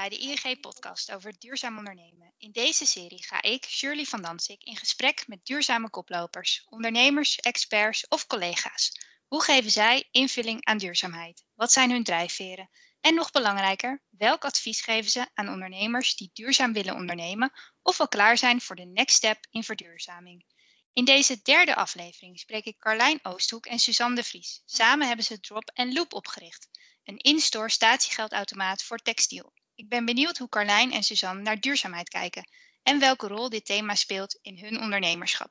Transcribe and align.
bij 0.00 0.08
de 0.08 0.18
ING-podcast 0.18 1.12
over 1.12 1.34
duurzaam 1.38 1.78
ondernemen. 1.78 2.32
In 2.38 2.52
deze 2.52 2.86
serie 2.86 3.24
ga 3.24 3.42
ik, 3.42 3.64
Shirley 3.64 4.04
van 4.04 4.22
Dansik, 4.22 4.62
in 4.62 4.76
gesprek 4.76 5.24
met 5.26 5.44
duurzame 5.46 5.90
koplopers, 5.90 6.64
ondernemers, 6.68 7.36
experts 7.36 8.08
of 8.08 8.26
collega's. 8.26 8.92
Hoe 9.26 9.42
geven 9.42 9.70
zij 9.70 10.08
invulling 10.10 10.64
aan 10.64 10.78
duurzaamheid? 10.78 11.44
Wat 11.54 11.72
zijn 11.72 11.90
hun 11.90 12.04
drijfveren? 12.04 12.70
En 13.00 13.14
nog 13.14 13.30
belangrijker, 13.30 14.02
welk 14.10 14.44
advies 14.44 14.80
geven 14.80 15.10
ze 15.10 15.26
aan 15.34 15.48
ondernemers 15.48 16.16
die 16.16 16.30
duurzaam 16.32 16.72
willen 16.72 16.94
ondernemen 16.94 17.52
of 17.82 18.00
al 18.00 18.08
klaar 18.08 18.38
zijn 18.38 18.60
voor 18.60 18.76
de 18.76 18.86
next 18.86 19.16
step 19.16 19.46
in 19.50 19.64
verduurzaming? 19.64 20.44
In 20.92 21.04
deze 21.04 21.42
derde 21.42 21.74
aflevering 21.74 22.38
spreek 22.38 22.64
ik 22.64 22.78
Carlijn 22.78 23.18
Oosthoek 23.22 23.66
en 23.66 23.78
Suzanne 23.78 24.16
de 24.16 24.24
Vries. 24.24 24.62
Samen 24.64 25.06
hebben 25.06 25.24
ze 25.24 25.40
Drop 25.40 25.70
Loop 25.74 26.12
opgericht, 26.12 26.68
een 27.04 27.18
in-store 27.18 27.70
statiegeldautomaat 27.70 28.82
voor 28.82 28.98
textiel. 28.98 29.52
Ik 29.80 29.88
ben 29.88 30.04
benieuwd 30.04 30.38
hoe 30.38 30.48
Carlijn 30.48 30.92
en 30.92 31.02
Suzanne 31.02 31.42
naar 31.42 31.60
duurzaamheid 31.60 32.08
kijken 32.08 32.48
en 32.82 32.98
welke 32.98 33.26
rol 33.26 33.48
dit 33.48 33.64
thema 33.64 33.94
speelt 33.94 34.38
in 34.42 34.58
hun 34.58 34.80
ondernemerschap. 34.80 35.50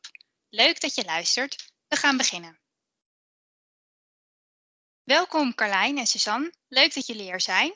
Leuk 0.49 0.81
dat 0.81 0.95
je 0.95 1.05
luistert. 1.05 1.73
We 1.87 1.95
gaan 1.95 2.17
beginnen. 2.17 2.59
Welkom 5.03 5.55
Carlijn 5.55 5.97
en 5.97 6.07
Suzanne. 6.07 6.53
Leuk 6.67 6.93
dat 6.93 7.07
jullie 7.07 7.29
er 7.29 7.41
zijn. 7.41 7.75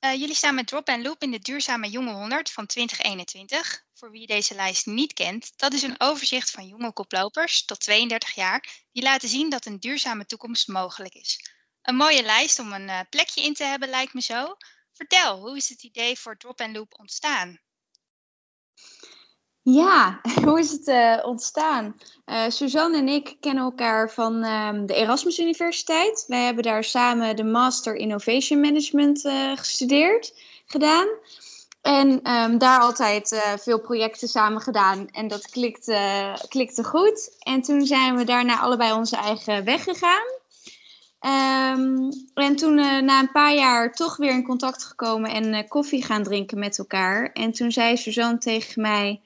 Uh, 0.00 0.14
jullie 0.14 0.34
staan 0.34 0.54
met 0.54 0.66
Drop 0.66 0.88
Loop 0.88 1.22
in 1.22 1.30
de 1.30 1.38
Duurzame 1.38 1.88
Jonge 1.88 2.12
100 2.12 2.50
van 2.50 2.66
2021. 2.66 3.84
Voor 3.94 4.10
wie 4.10 4.26
deze 4.26 4.54
lijst 4.54 4.86
niet 4.86 5.12
kent, 5.12 5.52
dat 5.56 5.72
is 5.72 5.82
een 5.82 6.00
overzicht 6.00 6.50
van 6.50 6.66
jonge 6.66 6.92
koplopers 6.92 7.64
tot 7.64 7.80
32 7.80 8.34
jaar 8.34 8.84
die 8.92 9.02
laten 9.02 9.28
zien 9.28 9.50
dat 9.50 9.66
een 9.66 9.80
duurzame 9.80 10.26
toekomst 10.26 10.68
mogelijk 10.68 11.14
is. 11.14 11.40
Een 11.82 11.96
mooie 11.96 12.22
lijst 12.22 12.58
om 12.58 12.72
een 12.72 12.88
uh, 12.88 13.00
plekje 13.10 13.42
in 13.42 13.54
te 13.54 13.64
hebben 13.64 13.88
lijkt 13.88 14.14
me 14.14 14.20
zo. 14.20 14.56
Vertel, 14.94 15.40
hoe 15.40 15.56
is 15.56 15.68
het 15.68 15.82
idee 15.82 16.18
voor 16.18 16.36
Drop 16.36 16.60
Loop 16.72 16.94
ontstaan? 16.98 17.60
Ja, 19.62 20.20
hoe 20.44 20.58
is 20.58 20.70
het 20.70 20.86
uh, 20.88 21.18
ontstaan? 21.24 22.00
Uh, 22.26 22.44
Suzanne 22.48 22.98
en 22.98 23.08
ik 23.08 23.36
kennen 23.40 23.64
elkaar 23.64 24.10
van 24.10 24.44
uh, 24.44 24.86
de 24.86 24.94
Erasmus 24.94 25.38
Universiteit. 25.38 26.24
Wij 26.26 26.44
hebben 26.44 26.62
daar 26.64 26.84
samen 26.84 27.36
de 27.36 27.44
Master 27.44 27.94
Innovation 27.94 28.60
Management 28.60 29.24
uh, 29.24 29.56
gestudeerd, 29.56 30.34
gedaan. 30.66 31.08
En 31.82 32.30
um, 32.30 32.58
daar 32.58 32.80
altijd 32.80 33.54
veel 33.58 33.80
projecten 33.80 34.28
samen 34.28 34.60
gedaan. 34.60 35.08
En 35.08 35.28
dat 35.28 35.48
klikte, 35.48 36.32
klikte 36.48 36.84
goed. 36.84 37.36
En 37.38 37.62
toen 37.62 37.86
zijn 37.86 38.16
we 38.16 38.24
daarna 38.24 38.60
allebei 38.60 38.92
onze 38.92 39.16
eigen 39.16 39.64
weg 39.64 39.82
gegaan. 39.82 40.42
Um, 41.24 42.08
en 42.34 42.56
toen 42.56 42.74
na 43.04 43.20
een 43.20 43.32
paar 43.32 43.54
jaar 43.54 43.92
toch 43.92 44.16
weer 44.16 44.30
in 44.30 44.44
contact 44.44 44.84
gekomen 44.84 45.30
en 45.30 45.68
koffie 45.68 46.04
gaan 46.04 46.22
drinken 46.22 46.58
met 46.58 46.78
elkaar. 46.78 47.32
En 47.32 47.52
toen 47.52 47.72
zei 47.72 47.96
Suzanne 47.96 48.38
tegen 48.38 48.82
mij... 48.82 49.20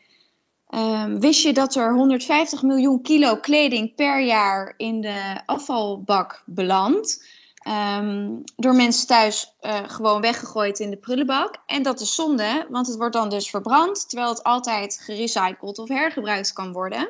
Um, 0.74 1.20
wist 1.20 1.42
je 1.42 1.52
dat 1.52 1.74
er 1.74 1.94
150 1.94 2.62
miljoen 2.62 3.02
kilo 3.02 3.36
kleding 3.36 3.94
per 3.94 4.20
jaar 4.20 4.74
in 4.76 5.00
de 5.00 5.40
afvalbak 5.46 6.42
belandt? 6.46 7.24
Um, 7.68 8.42
door 8.56 8.74
mensen 8.74 9.06
thuis 9.06 9.54
uh, 9.60 9.78
gewoon 9.86 10.20
weggegooid 10.20 10.78
in 10.78 10.90
de 10.90 10.96
prullenbak. 10.96 11.56
En 11.66 11.82
dat 11.82 12.00
is 12.00 12.14
zonde, 12.14 12.66
want 12.70 12.86
het 12.86 12.96
wordt 12.96 13.14
dan 13.14 13.28
dus 13.28 13.50
verbrand, 13.50 14.08
terwijl 14.08 14.28
het 14.30 14.42
altijd 14.42 15.00
gerecycled 15.02 15.78
of 15.78 15.88
hergebruikt 15.88 16.52
kan 16.52 16.72
worden. 16.72 17.08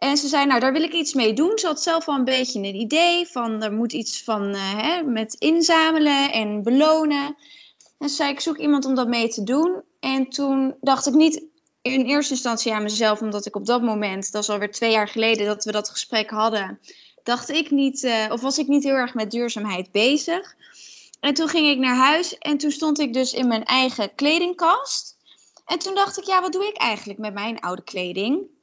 En 0.00 0.16
ze 0.16 0.28
zei, 0.28 0.46
nou 0.46 0.60
daar 0.60 0.72
wil 0.72 0.82
ik 0.82 0.92
iets 0.92 1.14
mee 1.14 1.32
doen. 1.32 1.58
Ze 1.58 1.66
had 1.66 1.82
zelf 1.82 2.08
al 2.08 2.14
een 2.14 2.24
beetje 2.24 2.58
een 2.58 2.74
idee 2.74 3.26
van, 3.26 3.62
er 3.62 3.72
moet 3.72 3.92
iets 3.92 4.22
van 4.22 4.54
uh, 4.54 4.82
hè, 4.82 5.02
met 5.02 5.34
inzamelen 5.34 6.32
en 6.32 6.62
belonen. 6.62 7.36
En 7.98 8.08
ze 8.08 8.14
zei, 8.14 8.30
ik 8.30 8.40
zoek 8.40 8.58
iemand 8.58 8.84
om 8.84 8.94
dat 8.94 9.08
mee 9.08 9.28
te 9.28 9.42
doen. 9.42 9.82
En 10.00 10.28
toen 10.28 10.74
dacht 10.80 11.06
ik 11.06 11.14
niet, 11.14 11.44
in 11.82 12.04
eerste 12.04 12.32
instantie 12.32 12.72
aan 12.72 12.82
mezelf, 12.82 13.20
omdat 13.20 13.46
ik 13.46 13.56
op 13.56 13.66
dat 13.66 13.82
moment, 13.82 14.32
dat 14.32 14.42
is 14.42 14.50
alweer 14.50 14.70
twee 14.70 14.90
jaar 14.90 15.08
geleden 15.08 15.46
dat 15.46 15.64
we 15.64 15.72
dat 15.72 15.90
gesprek 15.90 16.30
hadden, 16.30 16.80
dacht 17.22 17.50
ik 17.50 17.70
niet, 17.70 18.02
uh, 18.02 18.26
of 18.30 18.40
was 18.40 18.58
ik 18.58 18.66
niet 18.66 18.84
heel 18.84 18.94
erg 18.94 19.14
met 19.14 19.30
duurzaamheid 19.30 19.92
bezig. 19.92 20.54
En 21.20 21.34
toen 21.34 21.48
ging 21.48 21.68
ik 21.68 21.78
naar 21.78 21.96
huis 21.96 22.38
en 22.38 22.58
toen 22.58 22.70
stond 22.70 22.98
ik 22.98 23.12
dus 23.12 23.32
in 23.32 23.48
mijn 23.48 23.64
eigen 23.64 24.14
kledingkast. 24.14 25.16
En 25.66 25.78
toen 25.78 25.94
dacht 25.94 26.18
ik, 26.18 26.24
ja, 26.24 26.40
wat 26.40 26.52
doe 26.52 26.66
ik 26.66 26.76
eigenlijk 26.76 27.18
met 27.18 27.34
mijn 27.34 27.60
oude 27.60 27.84
kleding? 27.84 28.58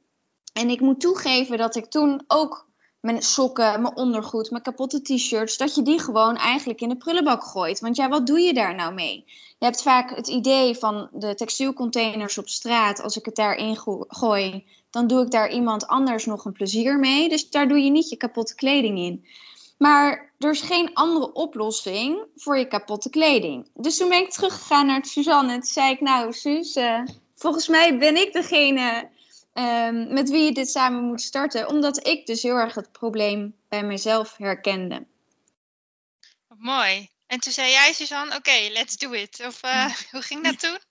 En 0.58 0.70
ik 0.70 0.80
moet 0.80 1.00
toegeven 1.00 1.58
dat 1.58 1.76
ik 1.76 1.86
toen 1.86 2.22
ook 2.26 2.66
mijn 3.00 3.22
sokken, 3.22 3.82
mijn 3.82 3.96
ondergoed, 3.96 4.50
mijn 4.50 4.62
kapotte 4.62 5.02
t-shirts, 5.02 5.56
dat 5.56 5.74
je 5.74 5.82
die 5.82 5.98
gewoon 5.98 6.36
eigenlijk 6.36 6.80
in 6.80 6.88
de 6.88 6.96
prullenbak 6.96 7.44
gooit. 7.44 7.80
Want 7.80 7.96
ja, 7.96 8.08
wat 8.08 8.26
doe 8.26 8.40
je 8.40 8.54
daar 8.54 8.74
nou 8.74 8.94
mee? 8.94 9.24
Je 9.58 9.64
hebt 9.64 9.82
vaak 9.82 10.16
het 10.16 10.28
idee 10.28 10.74
van 10.74 11.08
de 11.12 11.34
textielcontainers 11.34 12.38
op 12.38 12.48
straat, 12.48 13.02
als 13.02 13.16
ik 13.16 13.24
het 13.24 13.34
daarin 13.34 13.76
gooi, 14.08 14.66
dan 14.90 15.06
doe 15.06 15.22
ik 15.22 15.30
daar 15.30 15.50
iemand 15.50 15.86
anders 15.86 16.24
nog 16.24 16.44
een 16.44 16.52
plezier 16.52 16.98
mee. 16.98 17.28
Dus 17.28 17.50
daar 17.50 17.68
doe 17.68 17.78
je 17.78 17.90
niet 17.90 18.08
je 18.08 18.16
kapotte 18.16 18.54
kleding 18.54 18.98
in. 18.98 19.26
Maar 19.78 20.32
er 20.38 20.50
is 20.50 20.60
geen 20.60 20.94
andere 20.94 21.32
oplossing 21.32 22.24
voor 22.36 22.58
je 22.58 22.68
kapotte 22.68 23.10
kleding. 23.10 23.70
Dus 23.74 23.96
toen 23.96 24.08
ben 24.08 24.20
ik 24.20 24.30
teruggegaan 24.30 24.86
naar 24.86 25.04
Suzanne 25.04 25.52
en 25.52 25.60
toen 25.60 25.68
zei 25.68 25.90
ik, 25.90 26.00
nou 26.00 26.32
Suus, 26.32 26.78
volgens 27.34 27.68
mij 27.68 27.98
ben 27.98 28.16
ik 28.16 28.32
degene 28.32 29.08
um, 29.52 30.12
met 30.12 30.30
wie 30.30 30.44
je 30.44 30.52
dit 30.52 30.68
samen 30.68 31.04
moet 31.04 31.20
starten. 31.20 31.68
Omdat 31.68 32.06
ik 32.06 32.26
dus 32.26 32.42
heel 32.42 32.56
erg 32.56 32.74
het 32.74 32.92
probleem 32.92 33.54
bij 33.68 33.82
mezelf 33.82 34.36
herkende. 34.36 35.06
Mooi. 36.48 37.08
En 37.26 37.40
toen 37.40 37.52
zei 37.52 37.70
jij, 37.70 37.92
Suzanne, 37.92 38.36
oké, 38.36 38.72
let's 38.72 38.96
do 38.96 39.12
it. 39.12 39.42
Of 39.46 39.64
uh, 39.64 39.94
hoe 40.10 40.22
ging 40.22 40.44
dat 40.44 40.60
toen? 40.60 40.78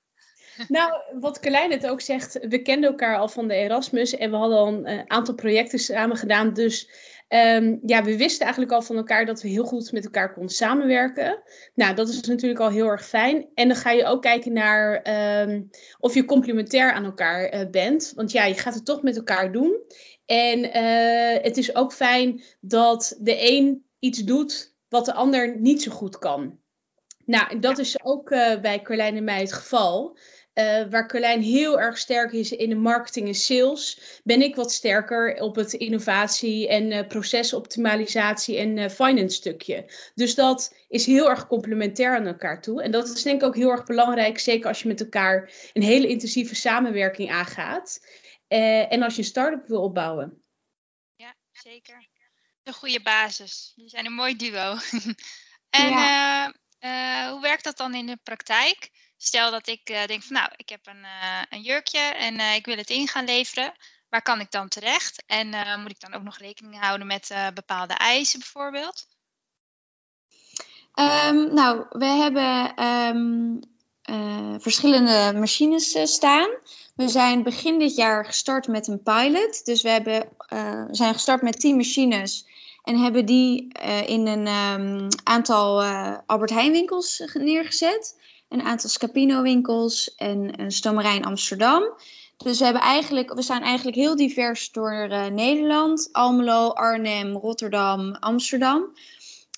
Nou, 0.68 1.02
wat 1.20 1.40
Carlijn 1.40 1.72
het 1.72 1.88
ook 1.88 2.02
zegt, 2.02 2.40
we 2.48 2.62
kenden 2.62 2.90
elkaar 2.90 3.18
al 3.18 3.30
van 3.30 3.48
de 3.48 3.54
Erasmus 3.54 4.16
en 4.16 4.32
we 4.32 4.38
hadden 4.38 4.58
al 4.58 4.68
een 4.68 4.90
uh, 4.90 5.02
aantal 5.08 5.34
projecten 5.34 5.80
samen 5.80 6.18
gedaan. 6.18 6.54
Dus 6.54 6.90
um, 7.30 7.80
ja, 7.86 8.04
we 8.04 8.18
wisten 8.18 8.42
eigenlijk 8.42 8.72
al 8.72 8.82
van 8.82 8.96
elkaar 8.96 9.26
dat 9.26 9.42
we 9.42 9.48
heel 9.48 9.66
goed 9.66 9.92
met 9.92 10.06
elkaar 10.06 10.34
konden 10.34 10.56
samenwerken. 10.56 11.42
Nou, 11.74 11.96
dat 11.96 12.10
is 12.10 12.22
natuurlijk 12.22 12.62
al 12.62 12.70
heel 12.70 12.88
erg 12.88 13.06
fijn. 13.06 13.48
En 13.54 13.68
dan 13.68 13.78
ga 13.78 13.92
je 13.92 14.06
ook 14.06 14.22
kijken 14.22 14.54
naar 14.54 15.02
um, 15.42 15.70
of 16.00 16.14
je 16.14 16.26
complementair 16.26 16.92
aan 16.92 17.04
elkaar 17.04 17.54
uh, 17.54 17.70
bent. 17.70 18.12
Want 18.16 18.32
ja, 18.32 18.46
je 18.46 18.54
gaat 18.54 18.74
het 18.74 18.86
toch 18.86 19.02
met 19.02 19.18
elkaar 19.18 19.52
doen. 19.52 19.82
En 20.26 20.60
uh, 20.60 21.44
het 21.44 21.58
is 21.58 21.76
ook 21.76 21.94
fijn 21.94 22.44
dat 22.60 23.18
de 23.20 23.52
een 23.52 23.86
iets 24.00 24.24
doet 24.24 24.76
wat 24.90 25.06
de 25.06 25.14
ander 25.14 25.60
niet 25.60 25.82
zo 25.82 25.92
goed 25.92 26.18
kan. 26.18 26.60
Nou, 27.26 27.60
dat 27.60 27.78
is 27.78 28.04
ook 28.04 28.32
uh, 28.32 28.60
bij 28.60 28.82
Carlijn 28.82 29.16
en 29.16 29.24
mij 29.24 29.40
het 29.40 29.54
geval. 29.54 30.18
Uh, 30.58 30.84
waar 30.90 31.08
Carlijn 31.08 31.42
heel 31.42 31.80
erg 31.80 31.98
sterk 31.98 32.32
is 32.32 32.52
in 32.52 32.70
de 32.70 32.76
marketing 32.76 33.28
en 33.28 33.36
sales, 33.36 34.00
ben 34.24 34.42
ik 34.42 34.56
wat 34.56 34.72
sterker 34.72 35.42
op 35.42 35.56
het 35.56 35.74
innovatie 35.74 36.68
en 36.68 36.92
uh, 36.92 37.08
procesoptimalisatie 37.08 38.58
en 38.58 38.78
uh, 38.78 38.90
finance 38.90 39.36
stukje. 39.36 39.92
Dus 40.16 40.36
dat 40.36 40.76
is 40.90 41.06
heel 41.06 41.30
erg 41.30 41.48
complementair 41.48 42.16
aan 42.16 42.26
elkaar 42.26 42.62
toe. 42.62 42.84
En 42.84 42.92
dat 42.92 43.08
is 43.08 43.24
denk 43.24 43.42
ik 43.42 43.48
ook 43.48 43.56
heel 43.56 43.72
erg 43.72 43.84
belangrijk, 43.84 44.40
zeker 44.40 44.68
als 44.68 44.82
je 44.82 44.88
met 44.88 45.00
elkaar 45.00 45.52
een 45.74 45.84
hele 45.84 46.08
intensieve 46.08 46.56
samenwerking 46.56 47.32
aangaat. 47.32 48.06
en 48.48 49.02
als 49.02 49.14
je 49.16 49.22
een 49.22 49.28
start-up 49.28 49.68
wil 49.68 49.82
opbouwen. 49.82 50.44
Ja, 51.16 51.36
zeker. 51.52 52.08
Een 52.64 52.74
goede 52.74 53.02
basis. 53.02 53.72
Jullie 53.76 53.92
zijn 53.92 54.06
een 54.06 54.14
mooi 54.14 54.36
duo. 54.36 54.76
en 55.82 55.90
ja. 55.90 56.54
hoe 57.32 57.42
werkt 57.42 57.64
dat 57.64 57.78
dan 57.78 57.96
in 57.96 58.06
de 58.06 58.18
praktijk? 58.24 58.90
Stel 59.18 59.52
dat 59.52 59.68
ik 59.68 59.90
uh, 59.90 60.06
denk 60.06 60.24
van 60.24 60.36
nou, 60.36 60.50
ik 60.56 60.70
heb 60.70 60.88
een, 60.88 61.04
uh, 61.04 61.42
een 61.50 61.62
jurkje 61.62 62.00
en 62.00 62.34
uh, 62.34 62.56
ik 62.56 62.66
wil 62.66 62.78
het 62.78 62.90
in 62.90 63.08
gaan 63.08 63.26
leveren. 63.26 63.74
Waar 64.10 64.22
kan 64.22 64.40
ik 64.40 64.52
dan 64.52 64.68
terecht? 64.68 65.24
En 65.26 65.80
moet 65.82 65.92
ik 65.92 66.00
dan 66.00 66.14
ook 66.14 66.24
nog 66.24 66.38
rekening 66.38 66.80
houden 66.80 67.08
met 67.08 67.36
bepaalde 67.54 67.94
eisen 67.94 68.40
bijvoorbeeld? 68.40 69.08
Um, 71.30 71.54
nou, 71.54 71.86
we 71.90 72.06
hebben 72.06 72.84
um, 72.84 73.60
verschillende 74.62 75.40
machines 75.40 76.14
staan. 76.14 76.50
We 76.96 77.08
zijn 77.08 77.44
begin 77.44 77.80
dit 77.80 77.96
jaar 77.96 78.26
gestart 78.26 78.68
met 78.68 78.88
een 78.88 79.04
pilot. 79.04 79.66
Dus 79.66 79.82
we 79.82 79.90
hebben, 79.90 80.30
zijn 80.92 81.14
gestart 81.14 81.42
met 81.42 81.60
10 81.60 81.76
machines. 81.76 82.46
En 82.84 82.98
hebben 82.98 83.26
die 83.26 83.68
in 84.06 84.28
een 84.28 84.48
um, 84.48 85.08
aantal 85.24 85.84
Albert 86.26 86.50
Heijn 86.50 86.72
winkels 86.72 87.24
neergezet 87.34 88.16
een 88.50 88.62
aantal 88.62 88.90
Scapino-winkels 88.90 90.16
en 90.16 90.62
een 90.62 90.72
stomerij 90.72 91.22
Amsterdam. 91.22 91.84
Dus 92.38 92.58
we, 92.58 92.64
hebben 92.64 92.82
eigenlijk, 92.82 93.34
we 93.34 93.42
zijn 93.42 93.62
eigenlijk 93.62 93.98
heel 93.98 94.16
divers 94.16 94.72
door 94.72 95.08
uh, 95.10 95.26
Nederland. 95.26 96.10
Almelo, 96.12 96.70
Arnhem, 96.70 97.36
Rotterdam, 97.36 98.12
Amsterdam. 98.12 98.82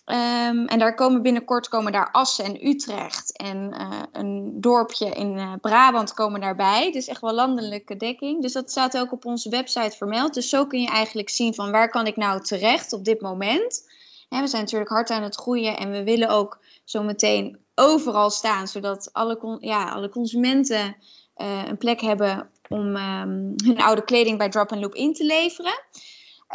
Um, 0.05 0.65
en 0.65 0.79
daar 0.79 0.95
komen 0.95 1.21
binnenkort 1.21 1.67
komen 1.67 1.91
daar 1.91 2.11
Assen 2.11 2.45
en 2.45 2.67
Utrecht. 2.67 3.37
En 3.37 3.73
uh, 3.73 4.01
een 4.11 4.61
dorpje 4.61 5.09
in 5.09 5.37
uh, 5.37 5.53
Brabant 5.61 6.13
komen 6.13 6.41
daarbij. 6.41 6.91
Dus 6.91 7.07
echt 7.07 7.21
wel 7.21 7.33
landelijke 7.33 7.97
dekking. 7.97 8.41
Dus 8.41 8.53
dat 8.53 8.71
staat 8.71 8.97
ook 8.97 9.11
op 9.11 9.25
onze 9.25 9.49
website 9.49 9.97
vermeld. 9.97 10.33
Dus 10.33 10.49
zo 10.49 10.65
kun 10.65 10.81
je 10.81 10.87
eigenlijk 10.87 11.29
zien 11.29 11.53
van 11.53 11.71
waar 11.71 11.89
kan 11.89 12.07
ik 12.07 12.15
nou 12.15 12.41
terecht 12.41 12.93
op 12.93 13.05
dit 13.05 13.21
moment. 13.21 13.89
we 14.29 14.47
zijn 14.47 14.63
natuurlijk 14.63 14.91
hard 14.91 15.09
aan 15.09 15.23
het 15.23 15.35
groeien 15.35 15.77
en 15.77 15.91
we 15.91 16.03
willen 16.03 16.29
ook 16.29 16.59
zometeen 16.89 17.57
overal 17.75 18.29
staan, 18.29 18.67
zodat 18.67 19.09
alle, 19.13 19.57
ja, 19.59 19.89
alle 19.89 20.09
consumenten 20.09 20.95
uh, 21.37 21.63
een 21.67 21.77
plek 21.77 22.01
hebben 22.01 22.49
om 22.69 22.95
um, 22.95 23.53
hun 23.63 23.81
oude 23.81 24.03
kleding 24.03 24.37
bij 24.37 24.49
Drop 24.49 24.71
and 24.71 24.81
Loop 24.81 24.95
in 24.95 25.13
te 25.13 25.25
leveren. 25.25 25.83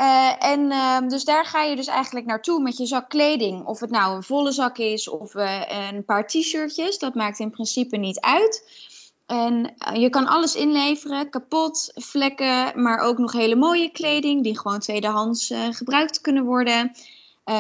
Uh, 0.01 0.45
en 0.45 0.61
uh, 0.61 1.09
dus 1.09 1.25
daar 1.25 1.47
ga 1.47 1.63
je 1.63 1.77
dus 1.77 1.87
eigenlijk 1.87 2.27
naartoe 2.27 2.63
met 2.63 2.77
je 2.77 2.87
zak 2.87 3.09
kleding. 3.09 3.67
Of 3.67 3.81
het 3.81 3.91
nou 3.91 4.17
een 4.17 4.23
volle 4.23 4.53
zak 4.53 4.79
is 4.79 5.09
of 5.09 5.35
uh, 5.35 5.63
een 5.93 6.05
paar 6.05 6.27
t-shirtjes. 6.27 6.99
Dat 6.99 7.15
maakt 7.15 7.39
in 7.39 7.51
principe 7.51 7.97
niet 7.97 8.21
uit. 8.21 8.69
En 9.27 9.75
je 9.93 10.11
kan 10.11 10.27
alles 10.27 10.55
inleveren. 10.55 11.31
Kapot, 11.31 11.93
vlekken, 11.95 12.83
maar 12.83 12.99
ook 12.99 13.19
nog 13.19 13.33
hele 13.33 13.57
mooie 13.57 13.91
kleding. 13.91 14.43
Die 14.43 14.59
gewoon 14.59 14.79
tweedehands 14.79 15.53
gebruikt 15.71 16.21
kunnen 16.21 16.45
worden. 16.45 16.93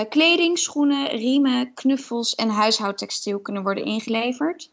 Kleding, 0.09 0.59
schoenen, 0.59 1.09
riemen, 1.09 1.75
knuffels 1.75 2.35
en 2.35 2.49
huishoudtextiel 2.49 3.41
kunnen 3.41 3.63
worden 3.63 3.85
ingeleverd. 3.85 4.71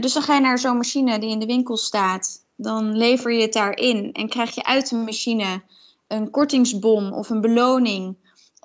dus 0.00 0.12
dan 0.12 0.22
ga 0.22 0.34
je 0.34 0.40
naar 0.40 0.58
zo'n 0.58 0.76
machine 0.76 1.18
die 1.18 1.30
in 1.30 1.38
de 1.38 1.46
winkel 1.46 1.76
staat. 1.76 2.44
Dan 2.56 2.96
lever 2.96 3.32
je 3.32 3.42
het 3.42 3.52
daarin 3.52 4.12
en 4.12 4.28
krijg 4.28 4.54
je 4.54 4.64
uit 4.64 4.88
de 4.88 4.96
machine 4.96 5.62
een 6.08 6.30
kortingsbon 6.30 7.12
of 7.12 7.30
een 7.30 7.40
beloning 7.40 8.16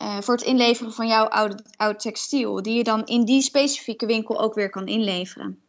uh, 0.01 0.21
voor 0.21 0.35
het 0.35 0.43
inleveren 0.43 0.93
van 0.93 1.07
jouw 1.07 1.25
oude, 1.25 1.63
oud 1.75 1.99
textiel, 1.99 2.61
die 2.61 2.73
je 2.73 2.83
dan 2.83 3.05
in 3.05 3.25
die 3.25 3.41
specifieke 3.41 4.05
winkel 4.05 4.39
ook 4.39 4.53
weer 4.53 4.69
kan 4.69 4.87
inleveren. 4.87 5.61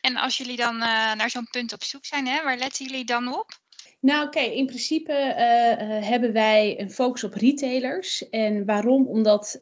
En 0.00 0.16
als 0.16 0.36
jullie 0.36 0.56
dan 0.56 0.78
naar 0.78 1.30
zo'n 1.30 1.48
punt 1.50 1.72
op 1.72 1.82
zoek 1.82 2.04
zijn, 2.04 2.26
hè, 2.26 2.42
waar 2.42 2.56
letten 2.56 2.86
jullie 2.86 3.04
dan 3.04 3.34
op? 3.34 3.58
Nou, 4.06 4.26
oké, 4.26 4.40
in 4.40 4.66
principe 4.66 5.12
uh, 5.12 6.06
hebben 6.08 6.32
wij 6.32 6.80
een 6.80 6.90
focus 6.90 7.24
op 7.24 7.34
retailers. 7.34 8.28
En 8.28 8.64
waarom? 8.64 9.06
Omdat 9.06 9.58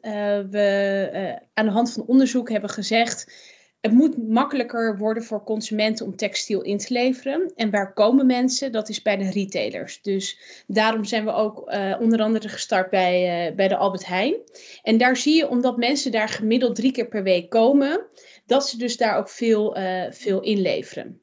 we 0.49 1.39
aan 1.53 1.65
de 1.65 1.71
hand 1.71 1.93
van 1.93 2.05
onderzoek 2.05 2.49
hebben 2.49 2.69
gezegd 2.69 3.33
het 3.81 3.93
moet 3.93 4.29
makkelijker 4.29 4.97
worden 4.97 5.23
voor 5.23 5.43
consumenten 5.43 6.05
om 6.05 6.15
textiel 6.15 6.61
in 6.61 6.77
te 6.77 6.93
leveren. 6.93 7.51
En 7.55 7.69
waar 7.69 7.93
komen 7.93 8.25
mensen? 8.25 8.71
Dat 8.71 8.89
is 8.89 9.01
bij 9.01 9.17
de 9.17 9.31
retailers. 9.31 10.01
Dus 10.01 10.39
daarom 10.67 11.03
zijn 11.03 11.25
we 11.25 11.31
ook 11.31 11.71
onder 11.99 12.21
andere 12.21 12.49
gestart 12.49 12.89
bij, 12.89 13.53
bij 13.55 13.67
de 13.67 13.77
Albert 13.77 14.05
Heijn. 14.05 14.35
En 14.83 14.97
daar 14.97 15.17
zie 15.17 15.35
je, 15.35 15.49
omdat 15.49 15.77
mensen 15.77 16.11
daar 16.11 16.29
gemiddeld 16.29 16.75
drie 16.75 16.91
keer 16.91 17.07
per 17.07 17.23
week 17.23 17.49
komen, 17.49 18.05
dat 18.45 18.69
ze 18.69 18.77
dus 18.77 18.97
daar 18.97 19.17
ook 19.17 19.29
veel, 19.29 19.77
veel 20.09 20.41
inleveren. 20.41 21.19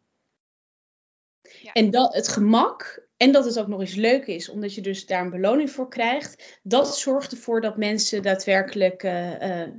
Ja. 1.62 1.72
En 1.72 1.90
dat, 1.90 2.14
het 2.14 2.28
gemak 2.28 3.06
en 3.22 3.32
dat 3.32 3.44
het 3.44 3.58
ook 3.58 3.68
nog 3.68 3.80
eens 3.80 3.94
leuk 3.94 4.26
is, 4.26 4.48
omdat 4.48 4.74
je 4.74 4.80
dus 4.80 5.06
daar 5.06 5.20
een 5.20 5.30
beloning 5.30 5.70
voor 5.70 5.88
krijgt. 5.88 6.58
Dat 6.62 6.98
zorgt 6.98 7.32
ervoor 7.32 7.60
dat 7.60 7.76
mensen 7.76 8.22
daadwerkelijk 8.22 9.02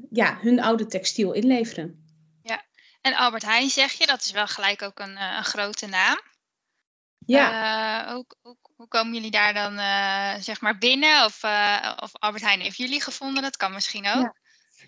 ja, 0.10 0.38
hun 0.42 0.62
oude 0.62 0.86
textiel 0.86 1.34
inleveren. 1.34 2.04
En 3.04 3.14
Albert 3.16 3.46
Heijn 3.46 3.70
zeg 3.70 3.92
je, 3.92 4.06
dat 4.06 4.20
is 4.20 4.32
wel 4.32 4.48
gelijk 4.48 4.82
ook 4.82 5.00
een, 5.00 5.12
uh, 5.12 5.34
een 5.38 5.44
grote 5.44 5.88
naam. 5.88 6.22
Ja. 7.26 8.06
Uh, 8.06 8.14
hoe, 8.14 8.26
hoe, 8.42 8.58
hoe, 8.76 8.88
komen 8.88 9.14
jullie 9.14 9.32
daar 9.32 9.54
dan 9.54 9.74
uh, 9.74 10.36
zeg 10.40 10.62
maar 10.62 10.78
binnen? 10.78 11.26
Of, 11.26 11.44
of 12.00 12.10
Albert 12.12 12.44
Heijn 12.44 12.60
heeft 12.60 12.78
jullie 12.78 13.02
gevonden? 13.02 13.44
Dat 13.44 13.58
kan 13.58 13.74
misschien 13.74 14.08
ook. 14.08 14.22
Ja. 14.22 14.36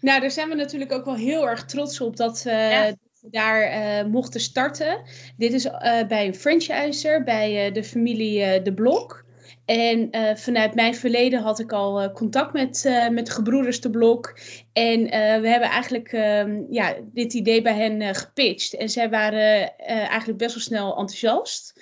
Nou, 0.02 0.22
daar 0.22 0.32
zijn 0.32 0.50
we 0.50 0.56
natuurlijk 0.56 0.92
ook 0.92 1.06
wel 1.06 1.16
heel 1.16 1.48
erg 1.48 1.66
trots 1.66 2.02
op 2.02 2.16
dat, 2.16 2.42
ja. 2.44 2.96
Daar 3.32 4.08
mochten 4.10 4.40
starten. 4.40 5.02
Dit 5.38 5.54
is 5.54 5.70
bij 6.08 6.26
een 6.26 6.36
franchiser, 6.36 7.24
bij 7.24 7.72
de 7.72 7.84
familie 7.84 8.62
De 8.62 8.74
Blok. 8.74 9.26
En 9.66 10.08
uh, 10.12 10.36
vanuit 10.36 10.76
mijn 10.76 10.96
verleden 10.96 11.42
had 11.42 11.60
ik 11.60 11.72
al 11.72 12.04
uh, 12.04 12.14
contact 12.14 12.54
met, 12.54 12.84
uh, 12.88 13.10
met 13.10 13.30
Gebroeders 13.30 13.82
de 13.82 13.90
Blok. 13.90 14.38
En 14.74 15.04
we 15.42 15.48
hebben 15.50 15.70
eigenlijk 15.70 16.12
ehm, 16.12 16.62
ja, 16.70 16.96
dit 17.14 17.34
idee 17.34 17.62
bij 17.62 17.74
hen 17.74 18.16
gepitcht. 18.16 18.74
En 18.74 18.90
zij 18.90 19.10
waren 19.10 19.78
eigenlijk 19.78 20.38
best 20.40 20.54
wel 20.54 20.64
snel 20.64 20.98
enthousiast. 20.98 21.74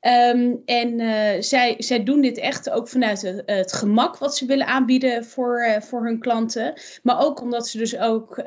Um, 0.00 0.62
en 0.64 1.00
zij, 1.44 1.74
zij 1.78 2.04
doen 2.04 2.20
dit 2.20 2.38
echt 2.38 2.70
ook 2.70 2.88
vanuit 2.88 3.22
het, 3.22 3.42
het, 3.46 3.72
gemak 3.72 4.18
wat 4.18 4.36
ze 4.36 4.46
willen 4.46 4.66
aanbieden 4.66 5.24
voor, 5.24 5.76
voor 5.80 6.04
hun 6.04 6.18
klanten. 6.18 6.80
Maar 7.02 7.20
ook 7.20 7.40
omdat 7.40 7.68
ze 7.68 7.78
dus 7.78 7.98
ook 7.98 8.42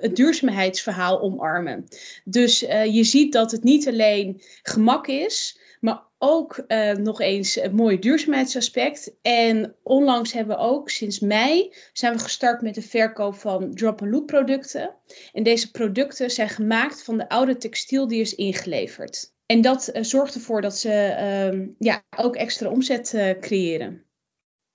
het 0.00 0.16
duurzaamheidsverhaal 0.16 1.20
omarmen. 1.20 1.84
Dus 2.24 2.60
je 2.90 3.04
ziet 3.04 3.32
dat 3.32 3.50
het 3.50 3.62
niet 3.62 3.88
alleen 3.88 4.42
gemak 4.62 5.06
is, 5.06 5.58
maar 5.84 6.02
ook 6.18 6.64
uh, 6.68 6.92
nog 6.92 7.20
eens 7.20 7.56
een 7.56 7.74
mooi 7.74 7.98
duurzaamheidsaspect. 7.98 9.12
En 9.22 9.76
onlangs 9.82 10.32
hebben 10.32 10.56
we 10.56 10.62
ook, 10.62 10.90
sinds 10.90 11.20
mei, 11.20 11.74
zijn 11.92 12.12
we 12.12 12.18
gestart 12.18 12.62
met 12.62 12.74
de 12.74 12.82
verkoop 12.82 13.34
van 13.34 13.74
drop-and-loop 13.74 14.26
producten. 14.26 14.94
En 15.32 15.42
deze 15.42 15.70
producten 15.70 16.30
zijn 16.30 16.48
gemaakt 16.48 17.02
van 17.02 17.18
de 17.18 17.28
oude 17.28 17.56
textiel 17.56 18.08
die 18.08 18.20
is 18.20 18.34
ingeleverd. 18.34 19.32
En 19.46 19.60
dat 19.60 19.90
uh, 19.92 20.02
zorgt 20.02 20.34
ervoor 20.34 20.60
dat 20.60 20.78
ze 20.78 21.16
uh, 21.52 21.68
ja, 21.78 22.02
ook 22.16 22.36
extra 22.36 22.68
omzet 22.68 23.12
uh, 23.12 23.30
creëren. 23.40 24.04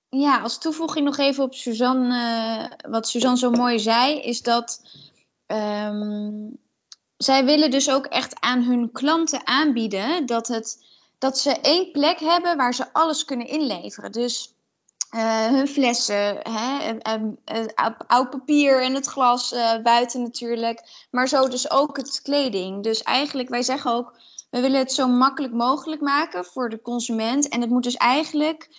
Ja, 0.10 0.40
als 0.42 0.60
toevoeging 0.60 1.06
nog 1.06 1.18
even 1.18 1.44
op 1.44 1.54
Suzanne, 1.54 2.72
wat 2.90 3.08
Suzanne 3.08 3.38
zo 3.38 3.52
mooi 3.52 3.80
zei, 3.80 4.20
is 4.20 4.42
dat 4.42 4.82
um, 5.48 6.60
zij 7.18 7.46
willen 7.46 7.72
dus 7.72 7.92
ook 7.92 8.06
echt 8.06 8.40
aan 8.40 8.64
hun 8.64 8.92
klanten 8.92 9.48
aanbieden 9.48 10.26
dat 10.26 10.48
het 10.48 10.88
dat 11.20 11.38
ze 11.38 11.52
één 11.52 11.92
plek 11.92 12.20
hebben 12.20 12.58
waar 12.58 12.74
ze 12.74 12.94
alles 12.94 13.26
kunnen 13.26 13.48
inleveren. 13.48 14.12
Dus 14.12 14.54
uh, 15.16 15.46
hun 15.46 15.68
flessen, 15.68 16.38
hè, 16.42 16.98
oud 18.08 18.30
papier 18.30 18.82
en 18.82 18.94
het 18.94 19.06
glas 19.06 19.54
uh, 19.54 19.82
buiten 19.84 20.22
natuurlijk. 20.22 21.08
Maar 21.12 21.28
zo 21.28 21.48
dus 21.48 21.72
ook 21.72 21.98
het 21.98 22.22
kleding. 22.22 22.84
Dus 22.84 23.04
eigenlijk, 23.04 23.50
wij 23.50 23.62
zeggen 23.62 23.92
ook, 23.92 24.14
we 24.50 24.62
willen 24.62 24.80
het 24.80 24.94
zo 24.94 25.08
makkelijk 25.08 25.54
mogelijk 25.54 26.02
maken 26.02 26.46
voor 26.46 26.70
de 26.70 26.82
consument. 26.82 27.48
En 27.48 27.62
het 27.62 27.70
moet 27.70 27.84
dus 27.84 27.96
eigenlijk 27.96 28.70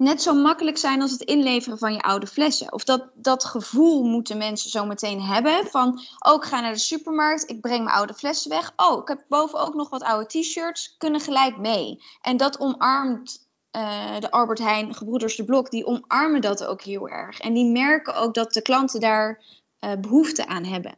net 0.00 0.22
zo 0.22 0.34
makkelijk 0.34 0.78
zijn 0.78 1.02
als 1.02 1.10
het 1.10 1.22
inleveren 1.22 1.78
van 1.78 1.92
je 1.92 2.00
oude 2.00 2.26
flessen. 2.26 2.72
Of 2.72 2.84
dat, 2.84 3.10
dat 3.14 3.44
gevoel 3.44 4.04
moeten 4.04 4.38
mensen 4.38 4.70
zo 4.70 4.86
meteen 4.86 5.20
hebben 5.20 5.66
van, 5.66 6.00
oh, 6.18 6.34
ik 6.34 6.44
ga 6.44 6.60
naar 6.60 6.72
de 6.72 6.78
supermarkt, 6.78 7.50
ik 7.50 7.60
breng 7.60 7.84
mijn 7.84 7.96
oude 7.96 8.14
flessen 8.14 8.50
weg. 8.50 8.72
Oh, 8.76 9.00
ik 9.00 9.08
heb 9.08 9.24
boven 9.28 9.58
ook 9.58 9.74
nog 9.74 9.88
wat 9.90 10.02
oude 10.02 10.26
t-shirts, 10.26 10.96
kunnen 10.98 11.20
gelijk 11.20 11.56
mee. 11.56 12.02
En 12.20 12.36
dat 12.36 12.60
omarmt 12.60 13.48
uh, 13.76 14.18
de 14.18 14.30
Albert 14.30 14.58
Heijn, 14.58 14.94
Gebroeders 14.94 15.36
de 15.36 15.44
Blok, 15.44 15.70
die 15.70 15.86
omarmen 15.86 16.40
dat 16.40 16.64
ook 16.64 16.82
heel 16.82 17.08
erg. 17.08 17.40
En 17.40 17.52
die 17.52 17.70
merken 17.70 18.14
ook 18.14 18.34
dat 18.34 18.52
de 18.52 18.62
klanten 18.62 19.00
daar 19.00 19.44
uh, 19.80 19.92
behoefte 19.94 20.46
aan 20.46 20.64
hebben. 20.64 20.94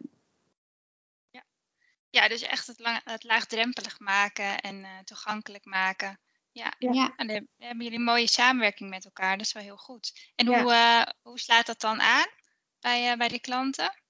Ja, 1.30 1.44
ja 2.10 2.28
dus 2.28 2.42
echt 2.42 2.66
het, 2.66 3.00
het 3.04 3.24
laagdrempelig 3.24 4.00
maken 4.00 4.60
en 4.60 4.78
uh, 4.78 4.88
toegankelijk 5.04 5.64
maken. 5.64 6.18
Ja, 6.52 6.72
ja. 6.78 7.12
en 7.16 7.26
dan 7.26 7.46
hebben 7.58 7.84
jullie 7.84 7.98
een 7.98 8.04
mooie 8.04 8.28
samenwerking 8.28 8.90
met 8.90 9.04
elkaar. 9.04 9.36
Dat 9.36 9.46
is 9.46 9.52
wel 9.52 9.62
heel 9.62 9.76
goed. 9.76 10.32
En 10.34 10.46
hoe, 10.46 10.72
uh, 10.72 11.02
hoe 11.22 11.38
slaat 11.38 11.66
dat 11.66 11.80
dan 11.80 12.00
aan 12.00 12.26
bij, 12.80 13.10
uh, 13.10 13.16
bij 13.16 13.28
de 13.28 13.40
klanten? 13.40 14.00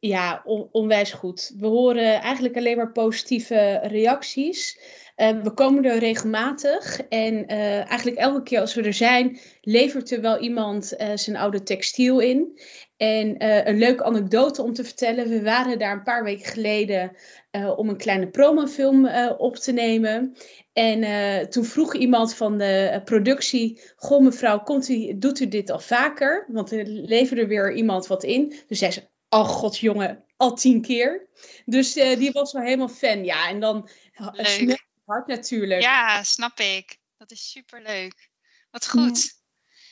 Ja, 0.00 0.42
on 0.44 0.68
onwijs 0.72 1.12
goed. 1.12 1.54
We 1.56 1.66
horen 1.66 2.20
eigenlijk 2.20 2.56
alleen 2.56 2.76
maar 2.76 2.92
positieve 2.92 3.80
reacties. 3.82 4.80
Uh, 5.16 5.42
we 5.42 5.54
komen 5.54 5.84
er 5.84 5.98
regelmatig 5.98 7.00
en 7.00 7.46
eigenlijk 7.46 8.16
elke 8.16 8.42
keer 8.42 8.60
als 8.60 8.74
we 8.74 8.82
er 8.82 8.94
zijn, 8.94 9.40
levert 9.60 10.10
er 10.10 10.20
wel 10.20 10.38
iemand 10.38 10.94
zijn 11.14 11.36
oude 11.36 11.62
textiel 11.62 12.20
in. 12.20 12.60
En 12.98 13.46
een 13.68 13.78
leuke 13.78 14.04
anekdote 14.04 14.62
om 14.62 14.72
te 14.72 14.84
vertellen. 14.84 15.28
We 15.28 15.42
waren 15.42 15.78
daar 15.78 15.92
een 15.92 16.02
paar 16.02 16.24
weken 16.24 16.46
geleden 16.46 17.16
uh, 17.52 17.78
om 17.78 17.88
een 17.88 17.96
kleine 17.96 18.28
promofilm 18.28 19.06
uh, 19.06 19.32
op 19.38 19.56
te 19.56 19.72
nemen. 19.72 20.36
En 20.72 21.50
toen 21.50 21.64
vroeg 21.64 21.94
iemand 21.94 22.34
van 22.34 22.58
de 22.58 23.00
productie: 23.04 23.80
Goh, 23.96 24.22
mevrouw, 24.22 24.62
komt 24.62 24.88
u, 24.88 25.18
doet 25.18 25.40
u 25.40 25.48
dit 25.48 25.70
al 25.70 25.80
vaker? 25.80 26.44
Want 26.48 26.72
er 26.72 26.86
leverde 26.86 27.46
weer 27.46 27.74
iemand 27.74 28.06
wat 28.06 28.24
in. 28.24 28.54
Dus 28.66 28.78
zei 28.78 28.90
ze: 28.90 29.08
Oh, 29.28 29.48
god, 29.48 29.78
jongen, 29.78 30.24
al 30.36 30.54
tien 30.54 30.82
keer. 30.82 31.28
Dus 31.64 31.92
die 31.92 32.32
was 32.32 32.52
wel 32.52 32.62
helemaal 32.62 32.88
fan. 32.88 33.24
Ja, 33.24 33.48
en 33.48 33.60
dan 33.60 33.88
snel 34.32 34.76
hard 35.04 35.26
natuurlijk. 35.26 35.82
Ja, 35.82 36.22
snap 36.22 36.58
ik. 36.58 36.98
Dat 37.16 37.30
is 37.30 37.50
super 37.50 37.82
leuk. 37.82 38.30
Wat 38.70 38.88
goed. 38.88 39.37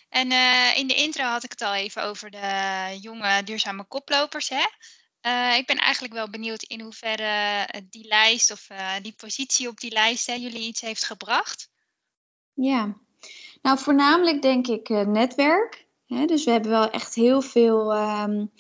En 0.09 0.33
in 0.77 0.87
de 0.87 0.95
intro 0.95 1.25
had 1.25 1.45
ik 1.45 1.51
het 1.51 1.63
al 1.63 1.75
even 1.75 2.03
over 2.03 2.31
de 2.31 2.99
jonge 3.01 3.43
duurzame 3.43 3.85
koplopers. 3.85 4.49
Hè? 4.49 4.65
Uh, 5.23 5.57
ik 5.57 5.67
ben 5.67 5.77
eigenlijk 5.77 6.15
wel 6.15 6.31
benieuwd 6.31 6.63
in 6.63 6.81
hoeverre 6.81 7.69
die 7.91 8.07
lijst 8.07 8.51
of 8.51 8.69
die 9.03 9.15
positie 9.17 9.69
op 9.69 9.81
die 9.81 9.93
lijst 9.93 10.27
hè, 10.27 10.35
jullie 10.35 10.67
iets 10.67 10.81
heeft 10.81 11.05
gebracht. 11.05 11.71
Ja, 12.55 12.97
nou 13.63 13.79
voornamelijk 13.79 14.43
denk 14.43 14.67
ik 14.67 14.89
netwerk. 14.89 15.87
Hè? 16.07 16.25
Dus 16.25 16.45
we 16.45 16.51
hebben 16.51 16.71
wel 16.71 16.91
echt 16.91 17.15
heel 17.15 17.41
veel 17.41 17.97
um, 17.97 18.53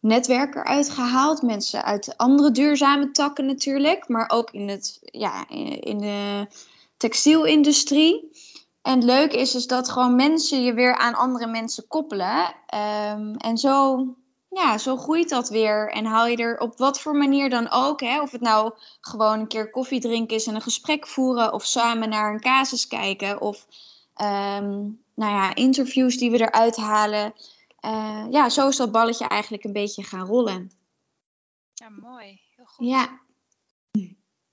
netwerk 0.00 0.54
eruit 0.54 0.90
gehaald. 0.90 1.42
Mensen 1.42 1.84
uit 1.84 2.16
andere 2.16 2.50
duurzame 2.50 3.10
takken 3.10 3.46
natuurlijk, 3.46 4.08
maar 4.08 4.30
ook 4.30 4.50
in, 4.50 4.68
het, 4.68 4.98
ja, 5.02 5.48
in 5.80 5.98
de 5.98 6.46
textielindustrie. 6.96 8.30
En 8.84 8.94
het 8.94 9.04
leuke 9.04 9.38
is 9.38 9.50
dus 9.50 9.66
dat 9.66 9.90
gewoon 9.90 10.16
mensen 10.16 10.62
je 10.62 10.74
weer 10.74 10.96
aan 10.96 11.14
andere 11.14 11.46
mensen 11.46 11.86
koppelen. 11.86 12.54
Ehm, 12.66 13.34
en 13.34 13.58
zo, 13.58 14.06
ja, 14.48 14.78
zo 14.78 14.96
groeit 14.96 15.28
dat 15.28 15.48
weer. 15.48 15.90
En 15.90 16.04
haal 16.04 16.26
je 16.26 16.36
er 16.36 16.58
op 16.58 16.78
wat 16.78 17.00
voor 17.00 17.16
manier 17.16 17.50
dan 17.50 17.70
ook, 17.70 18.00
hè, 18.00 18.20
of 18.20 18.30
het 18.30 18.40
nou 18.40 18.72
gewoon 19.00 19.40
een 19.40 19.46
keer 19.46 19.70
koffie 19.70 20.00
drinken 20.00 20.36
is 20.36 20.46
en 20.46 20.54
een 20.54 20.60
gesprek 20.60 21.06
voeren, 21.06 21.52
of 21.52 21.64
samen 21.64 22.08
naar 22.08 22.32
een 22.32 22.40
casus 22.40 22.86
kijken, 22.86 23.40
of 23.40 23.66
ehm, 24.14 24.70
nou 25.14 25.32
ja, 25.32 25.54
interviews 25.54 26.16
die 26.16 26.30
we 26.30 26.40
eruit 26.40 26.76
halen. 26.76 27.34
Uh, 27.84 28.26
ja, 28.30 28.48
zo 28.48 28.68
is 28.68 28.76
dat 28.76 28.92
balletje 28.92 29.28
eigenlijk 29.28 29.64
een 29.64 29.72
beetje 29.72 30.02
gaan 30.02 30.26
rollen. 30.26 30.70
Ja, 31.74 31.88
mooi. 31.88 32.40
Heel 32.56 32.64
goed. 32.64 32.86
Ja. 32.86 33.20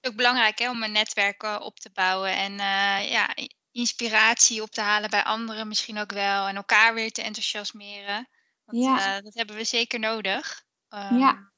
Ook 0.02 0.16
belangrijk 0.16 0.60
hè, 0.60 0.70
om 0.70 0.84
een 0.84 0.92
netwerk 0.92 1.44
eh, 1.44 1.58
op 1.62 1.80
te 1.80 1.90
bouwen 1.94 2.36
en 2.36 2.52
uh, 2.52 3.12
ja, 3.12 3.36
inspiratie 3.72 4.62
op 4.62 4.72
te 4.72 4.82
halen 4.82 5.10
bij 5.10 5.24
anderen 5.24 5.68
misschien 5.68 5.98
ook 5.98 6.12
wel. 6.12 6.48
En 6.48 6.56
elkaar 6.56 6.94
weer 6.94 7.12
te 7.12 7.22
enthousiasmeren. 7.22 8.30
Want, 8.64 8.84
ja. 8.84 9.18
Uh, 9.18 9.24
dat 9.24 9.34
hebben 9.34 9.56
we 9.56 9.64
zeker 9.64 10.00
nodig. 10.00 10.64
Um, 10.90 11.20
ja. 11.20 11.50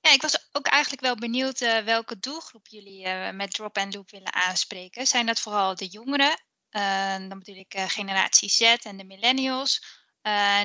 Ja, 0.00 0.10
ik 0.10 0.22
was 0.22 0.48
ook 0.52 0.66
eigenlijk 0.66 1.02
wel 1.02 1.14
benieuwd 1.14 1.60
uh, 1.60 1.78
welke 1.78 2.18
doelgroep 2.18 2.66
jullie 2.66 3.06
uh, 3.06 3.30
met 3.30 3.52
Drop 3.52 3.78
and 3.78 3.94
Loop 3.94 4.10
willen 4.10 4.34
aanspreken. 4.34 5.06
Zijn 5.06 5.26
dat 5.26 5.40
vooral 5.40 5.74
de 5.74 5.86
jongeren? 5.86 6.48
dan 7.28 7.38
bedoel 7.38 7.56
ik 7.56 7.74
generatie 7.76 8.48
Z 8.48 8.60
en 8.60 8.96
de 8.96 9.04
millennials. 9.04 9.84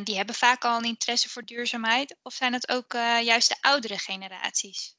die 0.04 0.16
hebben 0.16 0.36
vaak 0.36 0.66
al 0.66 0.78
een 0.78 0.84
interesse 0.84 1.30
voor 1.30 1.46
duurzaamheid. 1.46 2.18
Of 2.22 2.34
zijn 2.34 2.54
het 2.54 2.70
ook 2.70 2.94
juist 3.22 3.50
de 3.50 3.58
oudere 3.62 3.98
generaties? 3.98 4.96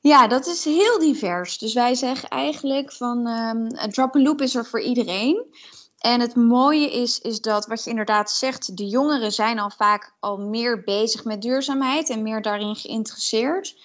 Ja, 0.00 0.26
dat 0.26 0.46
is 0.46 0.64
heel 0.64 0.98
divers. 0.98 1.58
Dus 1.58 1.74
wij 1.74 1.94
zeggen 1.94 2.28
eigenlijk 2.28 2.92
van 2.92 3.26
um, 3.26 3.68
drop 3.90 4.14
and 4.14 4.24
loop 4.24 4.40
is 4.40 4.54
er 4.54 4.66
voor 4.66 4.80
iedereen. 4.80 5.54
En 5.98 6.20
het 6.20 6.34
mooie 6.34 6.90
is, 6.92 7.18
is 7.18 7.40
dat 7.40 7.66
wat 7.66 7.84
je 7.84 7.90
inderdaad 7.90 8.30
zegt, 8.30 8.76
de 8.76 8.86
jongeren 8.86 9.32
zijn 9.32 9.58
al 9.58 9.70
vaak 9.70 10.12
al 10.20 10.38
meer 10.38 10.82
bezig 10.82 11.24
met 11.24 11.42
duurzaamheid 11.42 12.10
en 12.10 12.22
meer 12.22 12.42
daarin 12.42 12.76
geïnteresseerd. 12.76 13.76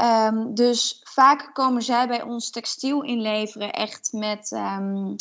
Um, 0.00 0.54
dus 0.54 1.00
vaak 1.04 1.50
komen 1.52 1.82
zij 1.82 2.08
bij 2.08 2.22
ons 2.22 2.50
textiel 2.50 3.02
inleveren 3.02 3.72
echt 3.72 4.08
met, 4.12 4.50
um, 4.50 5.16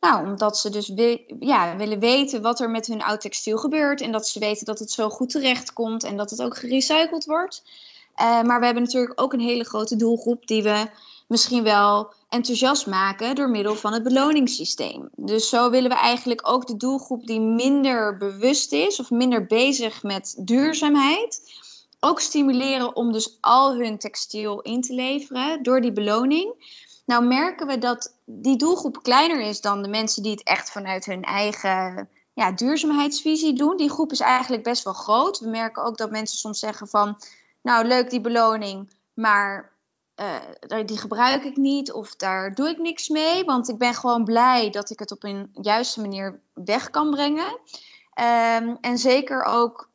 nou, 0.00 0.26
omdat 0.26 0.58
ze 0.58 0.70
dus 0.70 0.92
ja, 1.40 1.76
willen 1.76 1.98
weten 1.98 2.42
wat 2.42 2.60
er 2.60 2.70
met 2.70 2.86
hun 2.86 3.02
oud 3.02 3.20
textiel 3.20 3.58
gebeurt 3.58 4.00
en 4.00 4.12
dat 4.12 4.28
ze 4.28 4.38
weten 4.38 4.66
dat 4.66 4.78
het 4.78 4.90
zo 4.90 5.08
goed 5.08 5.30
terecht 5.30 5.72
komt 5.72 6.04
en 6.04 6.16
dat 6.16 6.30
het 6.30 6.42
ook 6.42 6.56
gerecycled 6.56 7.24
wordt. 7.24 7.62
Uh, 8.20 8.42
maar 8.42 8.58
we 8.58 8.64
hebben 8.64 8.82
natuurlijk 8.82 9.20
ook 9.20 9.32
een 9.32 9.40
hele 9.40 9.64
grote 9.64 9.96
doelgroep 9.96 10.46
die 10.46 10.62
we 10.62 10.86
misschien 11.26 11.62
wel 11.62 12.12
enthousiast 12.28 12.86
maken 12.86 13.34
door 13.34 13.50
middel 13.50 13.74
van 13.74 13.92
het 13.92 14.02
beloningssysteem. 14.02 15.08
Dus 15.16 15.48
zo 15.48 15.70
willen 15.70 15.90
we 15.90 15.96
eigenlijk 15.96 16.48
ook 16.48 16.66
de 16.66 16.76
doelgroep 16.76 17.26
die 17.26 17.40
minder 17.40 18.16
bewust 18.16 18.72
is 18.72 19.00
of 19.00 19.10
minder 19.10 19.46
bezig 19.46 20.02
met 20.02 20.34
duurzaamheid, 20.38 21.52
ook 22.00 22.20
stimuleren 22.20 22.96
om 22.96 23.12
dus 23.12 23.38
al 23.40 23.74
hun 23.74 23.98
textiel 23.98 24.60
in 24.60 24.80
te 24.80 24.94
leveren 24.94 25.62
door 25.62 25.80
die 25.80 25.92
beloning. 25.92 26.54
Nou 27.06 27.24
merken 27.24 27.66
we 27.66 27.78
dat 27.78 28.14
die 28.24 28.56
doelgroep 28.56 29.02
kleiner 29.02 29.40
is 29.40 29.60
dan 29.60 29.82
de 29.82 29.88
mensen 29.88 30.22
die 30.22 30.32
het 30.32 30.42
echt 30.42 30.70
vanuit 30.70 31.04
hun 31.04 31.22
eigen 31.22 32.08
ja, 32.34 32.52
duurzaamheidsvisie 32.52 33.52
doen. 33.52 33.76
Die 33.76 33.90
groep 33.90 34.12
is 34.12 34.20
eigenlijk 34.20 34.62
best 34.62 34.84
wel 34.84 34.92
groot. 34.92 35.38
We 35.38 35.48
merken 35.48 35.84
ook 35.84 35.96
dat 35.96 36.10
mensen 36.10 36.38
soms 36.38 36.58
zeggen 36.58 36.88
van 36.88 37.16
nou 37.62 37.86
leuk 37.86 38.10
die 38.10 38.20
beloning, 38.20 38.92
maar 39.14 39.72
uh, 40.16 40.86
die 40.86 40.98
gebruik 40.98 41.44
ik 41.44 41.56
niet 41.56 41.92
of 41.92 42.16
daar 42.16 42.54
doe 42.54 42.68
ik 42.68 42.78
niks 42.78 43.08
mee. 43.08 43.44
Want 43.44 43.68
ik 43.68 43.78
ben 43.78 43.94
gewoon 43.94 44.24
blij 44.24 44.70
dat 44.70 44.90
ik 44.90 44.98
het 44.98 45.10
op 45.10 45.24
een 45.24 45.50
juiste 45.60 46.00
manier 46.00 46.40
weg 46.54 46.90
kan 46.90 47.10
brengen. 47.10 47.58
Um, 48.20 48.78
en 48.80 48.98
zeker 48.98 49.42
ook 49.42 49.90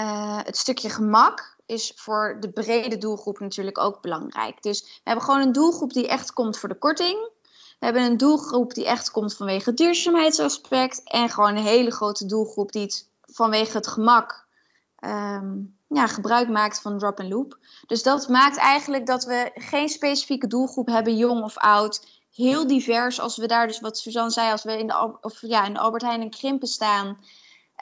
uh, 0.00 0.40
het 0.42 0.56
stukje 0.56 0.90
gemak 0.90 1.56
is 1.66 1.92
voor 1.96 2.36
de 2.40 2.50
brede 2.50 2.98
doelgroep 2.98 3.38
natuurlijk 3.38 3.78
ook 3.78 4.02
belangrijk. 4.02 4.62
Dus 4.62 4.82
we 4.82 5.00
hebben 5.04 5.24
gewoon 5.24 5.40
een 5.40 5.52
doelgroep 5.52 5.92
die 5.92 6.08
echt 6.08 6.32
komt 6.32 6.58
voor 6.58 6.68
de 6.68 6.78
korting. 6.78 7.30
We 7.78 7.88
hebben 7.88 8.02
een 8.02 8.16
doelgroep 8.16 8.74
die 8.74 8.86
echt 8.86 9.10
komt 9.10 9.36
vanwege 9.36 9.68
het 9.68 9.78
duurzaamheidsaspect. 9.78 11.02
En 11.04 11.28
gewoon 11.28 11.56
een 11.56 11.62
hele 11.62 11.90
grote 11.90 12.26
doelgroep 12.26 12.72
die 12.72 12.82
het 12.82 13.08
vanwege 13.20 13.76
het 13.76 13.86
gemak 13.86 14.46
um, 15.00 15.76
ja, 15.92 16.06
gebruik 16.06 16.48
maakt 16.48 16.80
van 16.80 16.98
drop 16.98 17.20
and 17.20 17.28
loop. 17.28 17.58
Dus 17.86 18.02
dat 18.02 18.28
maakt 18.28 18.56
eigenlijk 18.56 19.06
dat 19.06 19.24
we 19.24 19.50
geen 19.54 19.88
specifieke 19.88 20.46
doelgroep 20.46 20.86
hebben, 20.86 21.16
jong 21.16 21.42
of 21.42 21.56
oud. 21.56 22.06
Heel 22.32 22.66
divers, 22.66 23.20
als 23.20 23.36
we 23.36 23.46
daar 23.46 23.66
dus, 23.66 23.80
wat 23.80 23.98
Suzanne 23.98 24.30
zei, 24.30 24.50
als 24.50 24.62
we 24.62 24.78
in 24.78 24.86
de, 24.86 25.18
of, 25.20 25.40
ja, 25.40 25.64
in 25.64 25.78
Albert 25.78 26.02
Heijn 26.02 26.20
en 26.20 26.30
Krimpen 26.30 26.68
staan. 26.68 27.18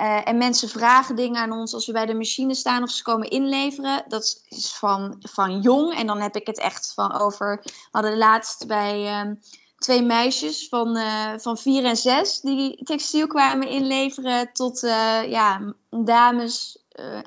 Uh, 0.01 0.29
en 0.29 0.39
mensen 0.39 0.69
vragen 0.69 1.17
dingen 1.17 1.41
aan 1.41 1.53
ons 1.53 1.75
als 1.75 1.87
we 1.87 1.93
bij 1.93 2.07
de 2.07 2.15
machine 2.15 2.55
staan 2.55 2.83
of 2.83 2.91
ze 2.91 3.03
komen 3.03 3.31
inleveren. 3.31 4.05
Dat 4.09 4.43
is 4.49 4.73
van, 4.73 5.17
van 5.19 5.61
jong. 5.61 5.95
En 5.95 6.07
dan 6.07 6.21
heb 6.21 6.37
ik 6.37 6.47
het 6.47 6.59
echt 6.59 6.93
van 6.95 7.13
over. 7.13 7.61
We 7.63 7.73
hadden 7.91 8.19
laatst 8.19 8.67
bij 8.67 9.25
uh, 9.25 9.33
twee 9.79 10.03
meisjes 10.03 10.69
van, 10.69 10.97
uh, 10.97 11.33
van 11.37 11.59
vier 11.59 11.85
en 11.85 11.97
zes 11.97 12.41
die 12.41 12.85
textiel 12.85 13.27
kwamen 13.27 13.69
inleveren. 13.69 14.53
Tot 14.53 14.81
ja, 15.27 15.75
dames 15.91 16.79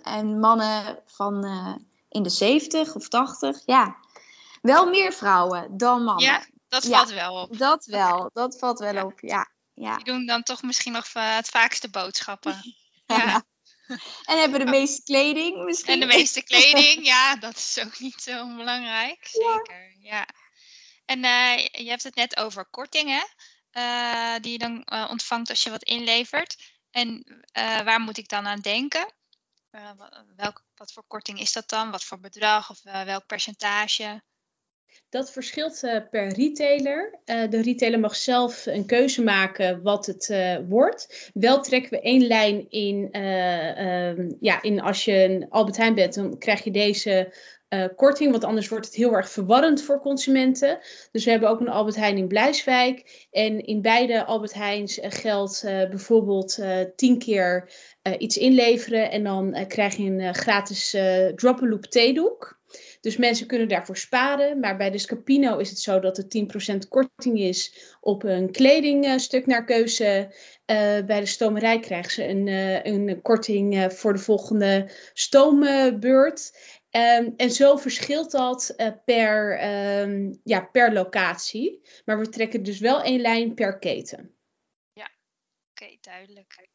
en 0.03 0.39
mannen 0.39 1.00
van 1.06 1.46
uh, 1.46 1.75
in 2.10 2.24
de 2.24 2.30
70 2.30 2.96
of 2.96 3.08
80. 3.08 3.62
Ja, 3.65 3.98
wel 4.62 4.89
meer 4.89 5.13
vrouwen 5.13 5.77
dan 5.77 6.03
mannen. 6.03 6.25
Ja, 6.25 6.46
dat 6.68 6.86
valt 6.86 7.10
ja, 7.10 7.15
wel 7.15 7.42
op. 7.42 7.58
Dat 7.58 7.86
wel, 7.86 8.30
dat 8.34 8.60
valt 8.60 8.80
wel 8.80 8.94
ja. 8.94 9.06
op, 9.06 9.20
ja. 9.20 9.50
ja. 9.74 9.96
Die 9.96 10.06
doen 10.06 10.25
dan 10.25 10.44
toch 10.44 10.62
misschien 10.62 10.92
nog 10.92 11.06
uh, 11.18 11.36
het 11.36 11.50
vaakste 11.50 11.89
boodschappen. 11.89 12.75
ja. 13.06 13.44
En 14.25 14.39
hebben 14.39 14.60
de 14.60 14.72
meeste 14.72 15.03
kleding 15.03 15.63
misschien. 15.63 15.94
En 15.94 16.00
de 16.00 16.15
meeste 16.15 16.44
kleding, 16.44 17.06
ja, 17.06 17.36
dat 17.36 17.56
is 17.56 17.80
ook 17.86 18.00
niet 18.00 18.22
zo 18.22 18.42
onbelangrijk. 18.42 19.20
Zeker, 19.22 19.96
ja. 20.00 20.27
En 21.06 21.20
je 21.72 21.89
hebt 21.89 22.03
het 22.03 22.15
net 22.15 22.38
over 22.38 22.65
kortingen 22.65 23.27
die 24.42 24.51
je 24.51 24.58
dan 24.58 24.92
ontvangt 25.10 25.50
als 25.50 25.63
je 25.63 25.70
wat 25.70 25.84
inlevert. 25.84 26.56
En 26.92 27.25
waar 27.84 28.00
moet 28.00 28.18
ik 28.18 28.30
dan 28.30 28.48
aan 28.48 28.60
denken? 28.60 29.13
Uh, 29.74 29.92
welk, 30.36 30.63
wat 30.75 30.94
voor 30.94 31.03
korting 31.08 31.39
is 31.39 31.53
dat 31.53 31.70
dan? 31.70 31.92
Wat 31.92 32.03
voor 32.03 32.20
bedrag 32.20 32.70
of 32.70 32.86
uh, 32.86 33.03
welk 33.03 33.25
percentage? 33.25 34.22
Dat 35.10 35.32
verschilt 35.32 35.84
uh, 35.84 35.98
per 36.12 36.28
retailer. 36.28 37.20
de 37.26 37.62
retailer 37.62 38.00
mag 38.00 38.16
zelf 38.16 38.66
een 38.66 38.86
keuze 38.86 39.24
maken 39.24 39.82
wat 39.82 40.06
het 40.06 40.36
wordt. 40.68 41.30
Wel 41.34 41.62
trekken 41.62 41.90
we 41.90 42.02
één 42.02 42.28
lijn 42.28 42.70
in. 42.70 43.08
Ehm, 43.12 44.32
ja, 44.40 44.62
in 44.62 44.82
als 44.82 45.06
je 45.06 45.24
een 45.24 45.50
Albert 45.50 45.78
Heijn 45.78 45.96
bent, 45.96 46.14
dan 46.14 46.38
krijg 46.38 46.64
je 46.64 46.72
deze 46.72 47.34
uh, 47.74 47.86
korting, 47.96 48.32
want 48.32 48.44
anders 48.44 48.68
wordt 48.68 48.86
het 48.86 48.96
heel 48.96 49.14
erg 49.14 49.30
verwarrend 49.30 49.82
voor 49.82 50.00
consumenten. 50.00 50.80
Dus 51.12 51.26
we 51.26 51.32
hebben 51.32 51.50
ook 51.50 51.60
een 51.60 51.70
Albert 51.70 51.96
Heijn 51.96 52.18
in 52.18 52.28
Blijswijk. 52.28 53.28
En 53.32 53.66
in 53.66 53.82
beide 53.82 54.26
Albert 54.26 54.54
Heijns 54.54 55.00
uh, 55.00 55.06
geldt 55.10 55.64
uh, 55.66 55.90
bijvoorbeeld 55.90 56.60
tien 56.96 57.18
keer 57.18 57.72
iets 58.18 58.38
inleveren 58.38 59.12
en 59.12 59.24
dan 59.24 59.66
krijg 59.68 59.96
je 59.96 60.04
een 60.04 60.36
gratis 60.36 60.96
drop-a-loop 61.36 61.86
theedoek. 61.86 62.62
Dus 63.04 63.18
mensen 63.18 63.48
kunnen 63.48 63.68
daarvoor 63.68 63.98
sparen. 63.98 64.60
Maar 64.60 64.78
bij 64.78 64.92
de 64.92 64.98
Scapino 64.98 65.58
is 65.58 65.70
het 65.70 65.80
zo 65.80 66.00
dat 66.00 66.18
er 66.18 66.26
10% 66.74 66.88
korting 66.90 67.40
is 67.40 67.96
op 68.02 68.24
een 68.24 68.52
kledingstuk 68.52 69.46
naar 69.46 69.66
keuze. 69.66 70.34
bij 71.06 71.20
de 71.20 71.26
stomerij 71.26 71.80
krijgen 71.80 72.12
ze 72.12 72.28
een, 72.28 72.48
een 72.88 73.22
korting 73.22 73.94
voor 73.94 74.14
de 74.14 74.20
volgende 74.20 74.92
stoombeurt. 75.14 76.58
Um, 76.92 77.34
en 77.38 77.52
zo 77.52 77.78
verschilt 77.78 78.32
dat 78.32 78.76
per, 79.06 79.64
um, 80.02 80.40
ja, 80.44 80.62
per 80.62 80.94
locatie. 80.94 81.82
Maar 82.06 82.20
we 82.20 82.30
trekken 82.30 82.64
dus 82.64 82.80
wel 82.80 83.02
één 83.02 83.22
lijn 83.22 83.54
per 83.54 83.80
keten. 83.80 84.36
Ja, 84.94 85.12
oké, 85.72 85.98
duidelijk. 86.02 86.72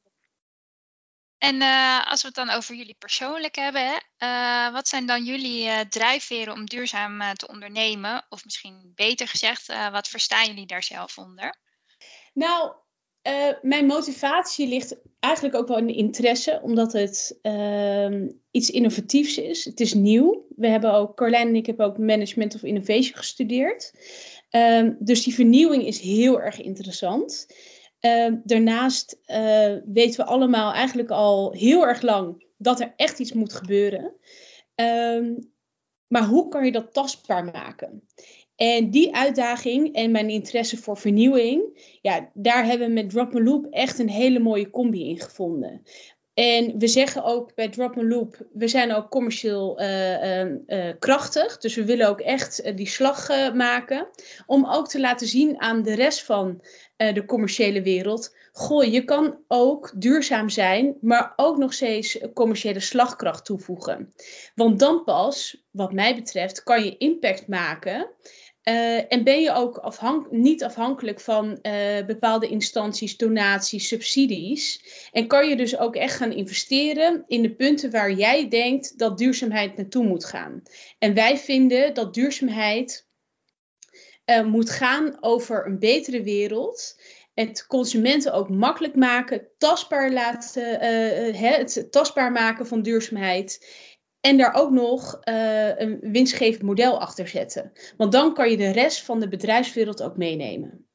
En 1.39 1.55
uh, 1.55 2.11
als 2.11 2.21
we 2.21 2.27
het 2.27 2.37
dan 2.37 2.51
over 2.51 2.75
jullie 2.75 2.97
persoonlijk 2.99 3.57
hebben, 3.57 4.03
uh, 4.19 4.73
wat 4.73 4.89
zijn 4.89 5.07
dan 5.07 5.25
jullie 5.25 5.89
drijfveren 5.89 6.53
om 6.53 6.67
duurzaam 6.67 7.35
te 7.35 7.49
ondernemen? 7.49 8.27
Of 8.29 8.45
misschien 8.45 8.93
beter 8.95 9.29
gezegd, 9.29 9.67
wat 9.93 10.09
verstaan 10.09 10.47
jullie 10.47 10.67
daar 10.67 10.83
zelf 10.83 11.19
onder? 11.19 11.55
Nou, 12.33 12.73
mijn 13.63 13.87
motivatie 13.87 14.69
ligt 14.69 14.97
eigenlijk 15.21 15.55
ook 15.55 15.69
wel 15.69 15.79
in 15.79 15.95
interesse, 15.95 16.61
omdat 16.63 16.93
het 16.93 17.39
uh, 17.43 18.29
iets 18.51 18.71
innovatiefs 18.71 19.39
is. 19.39 19.65
Het 19.65 19.81
is 19.81 19.95
nieuw. 19.95 20.47
We 20.57 20.69
hebben 20.69 20.93
ook, 20.93 21.17
Carlijn 21.17 21.49
en 21.49 21.57
ik 21.57 21.67
hebben 21.67 21.87
ook 21.87 21.99
Management 21.99 22.55
of 22.55 22.63
Innovation 22.63 23.17
gestudeerd. 23.17 23.93
Uh, 24.51 24.89
dus 24.99 25.25
die 25.25 25.35
vernieuwing 25.35 25.87
is 25.87 26.01
heel 26.01 26.41
erg 26.41 26.61
interessant. 26.61 27.47
Ehm, 28.01 28.37
daarnaast 28.45 29.21
uh, 29.27 29.77
weten 29.85 30.25
we 30.25 30.31
allemaal 30.31 30.73
eigenlijk 30.73 31.11
al 31.11 31.53
heel 31.53 31.87
erg 31.87 32.03
lang 32.03 32.47
dat 32.57 32.81
er 32.81 32.93
echt 32.97 33.19
iets 33.19 33.33
moet 33.33 33.53
gebeuren. 33.53 34.15
maar 36.07 36.25
hoe 36.25 36.49
kan 36.49 36.65
je 36.65 36.73
dat 36.73 36.93
tastbaar 36.93 37.45
maken? 37.45 38.03
En 38.59 38.91
die 38.91 39.15
uitdaging 39.15 39.95
en 39.95 40.11
mijn 40.11 40.31
interesse 40.31 40.77
voor 40.77 40.97
vernieuwing, 40.97 41.81
ja, 42.03 42.31
daar 42.35 42.65
hebben 42.65 42.87
we 42.87 42.93
met 42.93 43.11
Drop 43.11 43.33
Loop 43.33 43.67
echt 43.71 43.99
een 43.99 44.09
hele 44.09 44.39
mooie 44.39 44.71
combi 44.71 45.09
in 45.09 45.21
gevonden. 45.21 45.83
En 46.39 46.79
we 46.79 46.87
zeggen 46.87 47.25
ook 47.25 47.55
bij 47.55 47.69
Drop 47.69 47.97
Loop, 47.97 48.37
we 48.53 48.69
zijn 48.69 48.93
ook 48.95 49.11
commercieel 49.11 49.81
uh, 49.81 50.45
uh, 50.45 50.55
krachtig. 50.99 51.59
Dus 51.59 51.75
we 51.75 51.85
willen 51.85 52.09
ook 52.09 52.21
echt 52.21 52.77
die 52.77 52.87
slag 52.87 53.29
maken. 53.55 54.09
Om 54.47 54.67
ook 54.67 54.89
te 54.89 55.01
laten 55.01 55.27
zien 55.27 55.61
aan 55.61 55.83
de 55.83 55.95
rest 55.95 56.23
van 56.23 56.63
de 56.97 57.25
commerciële 57.27 57.83
wereld. 57.83 58.37
Goh, 58.53 58.85
je 58.85 59.05
kan 59.05 59.39
ook 59.49 59.93
duurzaam 59.95 60.49
zijn, 60.49 60.97
maar 61.01 61.33
ook 61.37 61.57
nog 61.57 61.73
steeds 61.73 62.19
commerciële 62.35 62.81
slagkracht 62.81 63.45
toevoegen. 63.45 64.13
Want 64.55 64.79
dan 64.79 65.05
pas, 65.05 65.65
wat 65.71 65.93
mij 65.93 66.15
betreft, 66.15 66.63
kan 66.63 66.85
je 66.85 66.97
impact 66.97 67.49
maken. 67.49 68.11
Uh, 68.69 69.13
en 69.13 69.25
ben 69.25 69.41
je 69.41 69.53
ook 69.53 70.29
niet 70.31 70.65
afhankelijk 70.65 71.21
van 71.21 71.59
uh, 71.63 72.07
bepaalde 72.07 72.49
instanties, 72.49 73.17
donaties, 73.17 73.89
subsidies. 73.89 74.83
En 75.13 75.27
kan 75.27 75.49
je 75.49 75.57
dus 75.57 75.79
ook 75.79 75.97
echt 75.97 76.17
gaan 76.17 76.33
investeren 76.33 77.25
in 77.27 77.43
de 77.43 77.55
punten 77.55 77.91
waar 77.91 78.13
jij 78.13 78.49
denkt 78.49 78.99
dat 78.99 79.19
duurzaamheid 79.19 79.77
naartoe 79.77 80.05
moet 80.05 80.25
gaan. 80.25 80.63
En 80.99 81.15
wij 81.15 81.39
vinden 81.39 81.95
dat 81.95 82.15
duurzaamheid 82.15 83.07
uh, 84.27 84.45
moet 84.45 84.71
gaan 84.71 85.17
over 85.21 85.67
een 85.67 85.79
betere 85.79 86.23
wereld. 86.23 87.01
Het 87.35 87.67
consumenten 87.67 88.33
ook 88.33 88.49
makkelijk 88.49 88.95
maken, 88.95 89.49
tastbaar 89.59 90.13
laten, 90.13 90.81
het 91.35 91.87
tastbaar 91.91 92.33
maken 92.33 92.67
van 92.67 92.83
duurzaamheid. 92.83 93.67
En 94.21 94.37
daar 94.37 94.55
ook 94.55 94.71
nog 94.71 95.19
uh, 95.25 95.79
een 95.79 95.99
winstgevend 96.01 96.63
model 96.63 97.01
achter 97.01 97.29
zetten. 97.29 97.73
Want 97.97 98.13
dan 98.13 98.35
kan 98.35 98.51
je 98.51 98.57
de 98.57 98.71
rest 98.71 99.05
van 99.05 99.21
de 99.21 99.29
bedrijfswereld 99.29 100.03
ook 100.03 100.17
meenemen. 100.17 100.87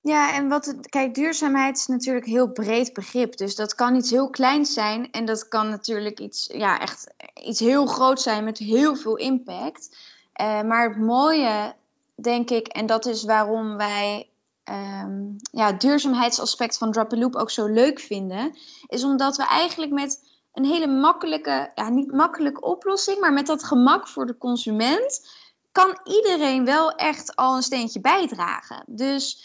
Ja, 0.00 0.34
en 0.34 0.48
wat 0.48 0.76
kijk, 0.80 1.14
duurzaamheid 1.14 1.76
is 1.76 1.86
natuurlijk 1.86 2.26
een 2.26 2.32
heel 2.32 2.52
breed 2.52 2.92
begrip. 2.92 3.36
Dus 3.36 3.54
dat 3.54 3.74
kan 3.74 3.94
iets 3.94 4.10
heel 4.10 4.30
kleins 4.30 4.72
zijn. 4.72 5.10
En 5.10 5.24
dat 5.24 5.48
kan 5.48 5.68
natuurlijk 5.68 6.20
iets, 6.20 6.50
ja, 6.52 6.80
echt 6.80 7.14
iets 7.42 7.60
heel 7.60 7.86
groot 7.86 8.20
zijn 8.20 8.44
met 8.44 8.58
heel 8.58 8.96
veel 8.96 9.16
impact. 9.16 9.96
Uh, 10.40 10.62
maar 10.62 10.88
het 10.88 10.98
mooie, 10.98 11.74
denk 12.14 12.50
ik, 12.50 12.66
en 12.66 12.86
dat 12.86 13.06
is 13.06 13.24
waarom 13.24 13.76
wij 13.76 14.30
um, 14.64 15.36
ja, 15.52 15.66
het 15.66 15.80
duurzaamheidsaspect 15.80 16.78
van 16.78 16.92
Drop 16.92 17.12
Loop 17.12 17.36
ook 17.36 17.50
zo 17.50 17.66
leuk 17.66 18.00
vinden, 18.00 18.56
is 18.86 19.04
omdat 19.04 19.36
we 19.36 19.46
eigenlijk 19.46 19.92
met 19.92 20.35
een 20.56 20.64
hele 20.64 20.86
makkelijke, 20.86 21.70
ja, 21.74 21.88
niet 21.88 22.12
makkelijke 22.12 22.60
oplossing, 22.60 23.20
maar 23.20 23.32
met 23.32 23.46
dat 23.46 23.64
gemak 23.64 24.08
voor 24.08 24.26
de 24.26 24.38
consument 24.38 25.28
kan 25.72 25.98
iedereen 26.04 26.64
wel 26.64 26.92
echt 26.94 27.36
al 27.36 27.56
een 27.56 27.62
steentje 27.62 28.00
bijdragen. 28.00 28.84
Dus 28.86 29.44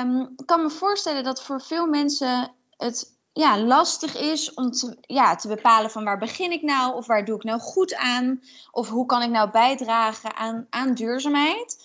um, 0.00 0.32
ik 0.36 0.46
kan 0.46 0.62
me 0.62 0.70
voorstellen 0.70 1.24
dat 1.24 1.42
voor 1.42 1.60
veel 1.60 1.86
mensen 1.86 2.52
het 2.76 3.16
ja, 3.32 3.58
lastig 3.58 4.16
is 4.16 4.54
om 4.54 4.70
te, 4.70 4.96
ja, 5.00 5.34
te 5.34 5.48
bepalen 5.48 5.90
van 5.90 6.04
waar 6.04 6.18
begin 6.18 6.52
ik 6.52 6.62
nou 6.62 6.94
of 6.94 7.06
waar 7.06 7.24
doe 7.24 7.36
ik 7.36 7.44
nou 7.44 7.60
goed 7.60 7.94
aan 7.94 8.42
of 8.70 8.88
hoe 8.88 9.06
kan 9.06 9.22
ik 9.22 9.30
nou 9.30 9.50
bijdragen 9.50 10.36
aan, 10.36 10.66
aan 10.70 10.94
duurzaamheid. 10.94 11.76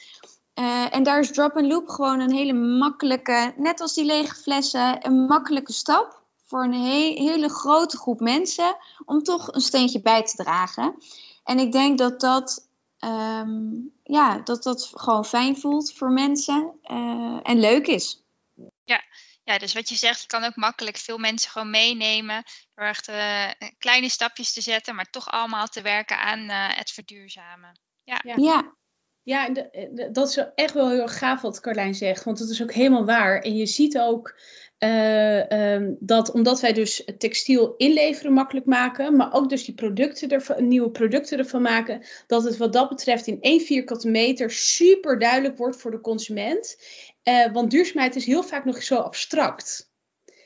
Uh, 0.55 0.95
en 0.95 1.03
daar 1.03 1.19
is 1.19 1.31
drop 1.31 1.55
and 1.55 1.67
loop 1.67 1.87
gewoon 1.87 2.19
een 2.19 2.31
hele 2.31 2.53
makkelijke, 2.53 3.53
net 3.55 3.81
als 3.81 3.93
die 3.93 4.05
lege 4.05 4.35
flessen, 4.35 5.05
een 5.05 5.25
makkelijke 5.25 5.73
stap 5.73 6.18
voor 6.49 6.63
een 6.63 6.73
hele 6.73 7.49
grote 7.49 7.97
groep 7.97 8.19
mensen 8.19 8.77
om 9.05 9.23
toch 9.23 9.53
een 9.53 9.61
steentje 9.61 10.01
bij 10.01 10.23
te 10.23 10.35
dragen. 10.35 10.95
En 11.43 11.59
ik 11.59 11.71
denk 11.71 11.97
dat 11.97 12.19
dat, 12.19 12.69
ehm, 12.99 13.71
ja, 14.03 14.39
dat, 14.39 14.63
dat 14.63 14.91
gewoon 14.93 15.25
fijn 15.25 15.57
voelt 15.57 15.93
voor 15.93 16.11
mensen 16.11 16.79
uh, 16.83 17.39
en 17.43 17.59
leuk 17.59 17.87
is. 17.87 18.23
Ja. 18.83 19.03
ja, 19.43 19.57
dus 19.57 19.73
wat 19.73 19.89
je 19.89 19.95
zegt, 19.95 20.21
je 20.21 20.27
kan 20.27 20.43
ook 20.43 20.55
makkelijk 20.55 20.97
veel 20.97 21.17
mensen 21.17 21.51
gewoon 21.51 21.69
meenemen 21.69 22.43
door 22.75 22.85
echt 22.85 23.09
uh, 23.09 23.49
kleine 23.77 24.09
stapjes 24.09 24.53
te 24.53 24.61
zetten, 24.61 24.95
maar 24.95 25.09
toch 25.09 25.31
allemaal 25.31 25.67
te 25.67 25.81
werken 25.81 26.19
aan 26.19 26.39
uh, 26.39 26.77
het 26.77 26.91
verduurzamen. 26.91 27.79
Ja. 28.03 28.21
ja. 28.23 28.33
Ja, 28.37 28.73
dat 30.11 30.29
is 30.29 30.43
echt 30.55 30.73
wel 30.73 30.89
heel 30.89 31.07
gaaf 31.07 31.41
wat 31.41 31.59
Carlijn 31.59 31.95
zegt, 31.95 32.23
want 32.23 32.39
dat 32.39 32.49
is 32.49 32.61
ook 32.61 32.73
helemaal 32.73 33.05
waar. 33.05 33.39
En 33.39 33.55
je 33.55 33.65
ziet 33.65 33.97
ook 33.97 34.35
uh, 34.79 35.73
um, 35.73 35.97
dat 35.99 36.31
omdat 36.31 36.59
wij 36.59 36.73
dus 36.73 37.03
textiel 37.17 37.73
inleveren 37.77 38.33
makkelijk 38.33 38.65
maken, 38.65 39.15
maar 39.15 39.33
ook 39.33 39.49
dus 39.49 39.65
die 39.65 39.75
producten 39.75 40.29
ervan, 40.29 40.67
nieuwe 40.67 40.91
producten 40.91 41.37
ervan 41.37 41.61
maken, 41.61 42.01
dat 42.27 42.43
het 42.43 42.57
wat 42.57 42.73
dat 42.73 42.89
betreft 42.89 43.27
in 43.27 43.41
één 43.41 43.61
vierkante 43.61 44.09
meter 44.09 44.51
super 44.51 45.19
duidelijk 45.19 45.57
wordt 45.57 45.77
voor 45.77 45.91
de 45.91 46.01
consument. 46.01 46.77
Uh, 47.23 47.51
want 47.51 47.71
duurzaamheid 47.71 48.15
is 48.15 48.25
heel 48.25 48.43
vaak 48.43 48.65
nog 48.65 48.83
zo 48.83 48.95
abstract. 48.95 49.91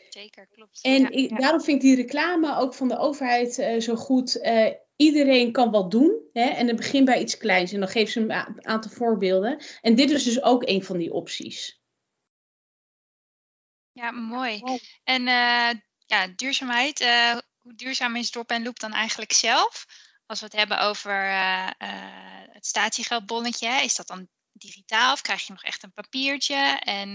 Zeker, 0.10 0.48
klopt. 0.52 0.80
En 0.82 1.02
ja, 1.02 1.10
ik, 1.10 1.30
ja. 1.30 1.36
daarom 1.38 1.62
vind 1.62 1.84
ik 1.84 1.89
die 1.89 1.96
reclame 1.96 2.58
ook 2.58 2.74
van 2.74 2.88
de 2.88 2.98
overheid 2.98 3.58
uh, 3.58 3.80
zo 3.80 3.96
goed. 3.96 4.41
Iedereen 4.95 5.51
kan 5.51 5.71
wat 5.71 5.91
doen. 5.91 6.29
Hè? 6.34 6.49
En 6.49 6.67
dan 6.67 6.75
begin 6.75 7.06
bij 7.06 7.21
iets 7.21 7.38
kleins. 7.38 7.71
En 7.71 7.79
dan 7.79 7.89
geven 7.89 8.12
ze 8.12 8.19
een 8.19 8.65
aantal 8.67 8.91
voorbeelden. 8.91 9.63
En 9.82 9.95
dit 9.95 10.12
is 10.12 10.23
dus 10.23 10.41
ook 10.41 10.67
een 10.67 10.84
van 10.84 10.97
die 10.97 11.13
opties. 11.13 11.82
Ja, 13.91 14.12
mooi. 14.12 14.62
En 15.03 15.21
uh, 15.21 15.69
ja, 16.06 16.27
duurzaamheid. 16.36 17.01
Uh, 17.01 17.38
hoe 17.58 17.75
duurzaam 17.75 18.15
is 18.15 18.29
Drop 18.29 18.49
en 18.49 18.63
Loop 18.63 18.79
dan 18.79 18.93
eigenlijk 18.93 19.32
zelf? 19.34 19.86
Als 20.25 20.39
we 20.39 20.45
het 20.45 20.56
hebben 20.56 20.79
over 20.79 21.25
uh, 21.27 21.69
het 22.51 22.65
statiegeldbonnetje, 22.65 23.67
is 23.84 23.95
dat 23.95 24.08
dan 24.08 24.27
digitaal 24.51 25.13
of 25.13 25.21
krijg 25.21 25.45
je 25.45 25.51
nog 25.51 25.63
echt 25.63 25.84
een 25.84 25.93
papiertje? 25.93 26.79
En 26.79 27.13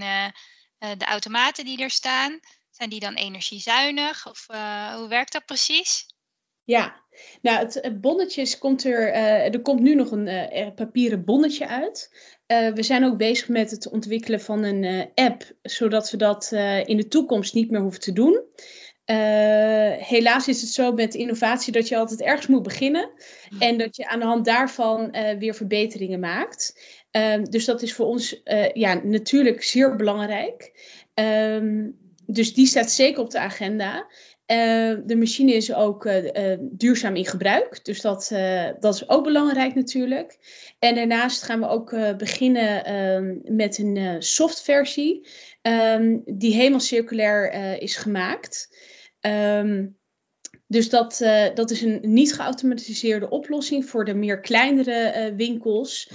de 0.78 1.04
automaten 1.04 1.64
die 1.64 1.82
er 1.82 1.90
staan, 1.90 2.40
zijn 2.70 2.90
die 2.90 3.00
dan 3.00 3.14
energiezuinig? 3.14 4.26
Of 4.26 4.46
hoe 4.94 5.06
werkt 5.08 5.32
dat 5.32 5.44
precies? 5.44 6.06
Ja, 6.68 7.02
nou, 7.42 7.58
het, 7.58 8.00
bonnetjes 8.00 8.58
komt 8.58 8.84
er, 8.84 9.08
uh, 9.08 9.54
er 9.54 9.60
komt 9.60 9.80
nu 9.80 9.94
nog 9.94 10.10
een 10.10 10.26
uh, 10.26 10.74
papieren 10.74 11.24
bonnetje 11.24 11.68
uit. 11.68 12.10
Uh, 12.46 12.72
we 12.72 12.82
zijn 12.82 13.04
ook 13.04 13.16
bezig 13.16 13.48
met 13.48 13.70
het 13.70 13.88
ontwikkelen 13.88 14.40
van 14.40 14.62
een 14.62 15.10
app, 15.14 15.52
zodat 15.62 16.10
we 16.10 16.16
dat 16.16 16.52
in 16.84 16.96
de 16.96 17.08
toekomst 17.08 17.54
niet 17.54 17.70
meer 17.70 17.80
hoeven 17.80 18.00
te 18.00 18.12
doen. 18.12 18.42
helaas 20.04 20.48
is 20.48 20.60
het 20.60 20.70
zo 20.70 20.92
met 20.92 21.14
innovatie 21.14 21.72
dat 21.72 21.88
je 21.88 21.96
altijd 21.96 22.22
ergens 22.22 22.46
moet 22.46 22.62
beginnen 22.62 23.10
en 23.58 23.78
dat 23.78 23.96
je 23.96 24.08
aan 24.08 24.20
de 24.20 24.26
hand 24.26 24.44
daarvan 24.44 25.10
weer 25.38 25.54
verbeteringen 25.54 26.20
maakt. 26.20 26.82
Ehm, 27.10 27.44
dus 27.44 27.64
dat 27.64 27.82
is 27.82 27.94
voor 27.94 28.06
ons 28.06 28.40
ja, 28.72 28.94
natuurlijk 28.94 29.62
zeer 29.62 29.96
belangrijk. 29.96 30.72
Um, 31.14 31.96
dus 32.26 32.54
die 32.54 32.66
staat 32.66 32.90
zeker 32.90 33.22
op 33.22 33.30
de 33.30 33.38
agenda. 33.38 34.06
Uh, 34.50 34.94
de 35.04 35.16
machine 35.16 35.52
is 35.52 35.74
ook 35.74 36.04
uh, 36.04 36.24
uh, 36.24 36.56
duurzaam 36.60 37.16
in 37.16 37.26
gebruik, 37.26 37.84
dus 37.84 38.00
dat, 38.00 38.28
dat 38.80 38.94
is 38.94 39.08
ook 39.08 39.24
belangrijk 39.24 39.74
natuurlijk. 39.74 40.38
En 40.78 40.94
daarnaast 40.94 41.42
gaan 41.42 41.60
we 41.60 41.68
ook 41.68 42.16
beginnen 42.16 42.84
ehm, 42.84 43.56
met 43.56 43.78
een 43.78 44.22
softversie 44.22 45.28
um, 45.62 46.22
die 46.24 46.54
helemaal 46.54 46.80
circulair 46.80 47.52
is 47.82 47.96
gemaakt. 47.96 48.76
Um, 49.20 49.96
dus 50.66 50.88
dat, 50.88 51.18
dat 51.54 51.70
is 51.70 51.80
een 51.80 52.00
niet 52.02 52.34
geautomatiseerde 52.34 53.30
oplossing 53.30 53.84
voor 53.84 54.04
de 54.04 54.14
meer 54.14 54.40
kleinere 54.40 55.32
winkels, 55.36 56.10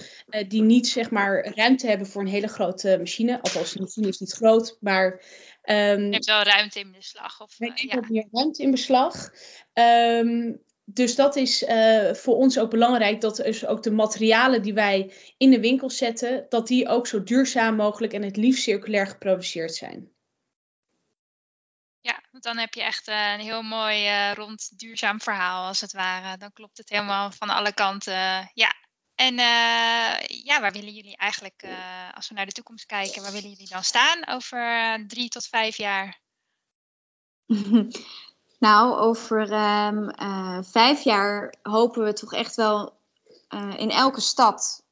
die 0.48 0.62
niet 0.62 0.88
zeg 0.88 1.12
maar 1.12 1.54
ruimte 1.56 1.88
hebben 1.88 2.08
voor 2.08 2.22
een 2.22 2.28
hele 2.28 2.48
grote 2.48 2.96
machine. 3.00 3.42
Althans, 3.42 3.74
de 3.74 3.80
machine 3.80 4.08
is 4.08 4.20
niet 4.20 4.32
groot, 4.32 4.78
maar 4.80 5.22
Um, 5.64 6.10
Neemt 6.10 6.26
wel 6.26 6.44
ruimte 6.44 6.80
in 6.80 6.92
beslag. 6.92 7.42
Of, 7.42 7.60
uh, 7.60 7.76
ja. 7.76 8.00
meer 8.08 8.28
ruimte 8.32 8.62
in 8.62 8.72
beslag. 8.72 9.30
Um, 9.74 10.62
dus 10.86 11.16
dat 11.16 11.36
is 11.36 11.64
uh, 11.64 12.14
voor 12.14 12.36
ons 12.36 12.60
ook 12.60 12.70
belangrijk 12.70 13.22
dat 13.22 13.36
dus 13.36 13.66
ook 13.66 13.84
de 13.84 13.92
materialen 13.92 14.62
die 14.62 14.74
wij 14.74 15.14
in 15.38 15.52
de 15.52 15.60
winkel 15.60 15.90
zetten, 15.90 16.46
dat 16.50 16.68
die 16.68 16.88
ook 16.88 17.08
zo 17.08 17.24
duurzaam 17.24 17.76
mogelijk 17.76 18.14
en 18.14 18.24
het 18.24 18.38
liefst 18.38 18.64
circulair 18.64 19.08
geproduceerd 19.08 19.76
zijn. 19.76 20.12
Ja, 22.02 22.24
want 22.32 22.44
dan 22.44 22.58
heb 22.58 22.74
je 22.74 22.84
echt 22.84 23.08
uh, 23.08 23.32
een 23.34 23.40
heel 23.40 23.62
mooi 23.62 24.06
uh, 24.06 24.34
rond 24.34 24.80
duurzaam 24.80 25.22
verhaal 25.22 25.68
als 25.68 25.82
het 25.82 25.92
ware. 25.92 26.38
Dan 26.38 26.54
klopt 26.54 26.78
het 26.78 26.90
helemaal 26.90 27.32
van 27.32 27.50
alle 27.50 27.74
kanten. 27.74 28.52
ja, 28.54 28.76
en 29.24 29.34
uh, 29.34 30.44
ja, 30.44 30.62
waar 30.62 30.72
willen 30.72 30.94
jullie 30.94 31.18
eigenlijk, 31.18 31.64
uh, 31.66 31.72
als 32.14 32.30
we 32.30 32.34
naar 32.34 32.46
de 32.46 32.52
toekomst 32.52 32.86
kijken, 32.86 33.22
waar 33.22 33.32
willen 33.32 33.50
jullie 33.50 33.70
dan 33.70 33.84
staan 33.84 34.28
over 34.28 34.60
uh, 34.60 35.08
drie 35.08 35.30
tot 35.30 35.48
vijf 35.48 35.78
jaar? 35.78 36.20
nou, 38.68 38.98
over 38.98 39.52
um, 39.52 40.12
vijf 40.64 41.04
jaar 41.04 41.54
hopen 41.62 42.04
we 42.04 42.14
toch 42.14 42.34
echt 42.34 42.56
wel 42.56 43.02
in 43.78 43.92
elke 43.92 44.22
stad 44.22 44.84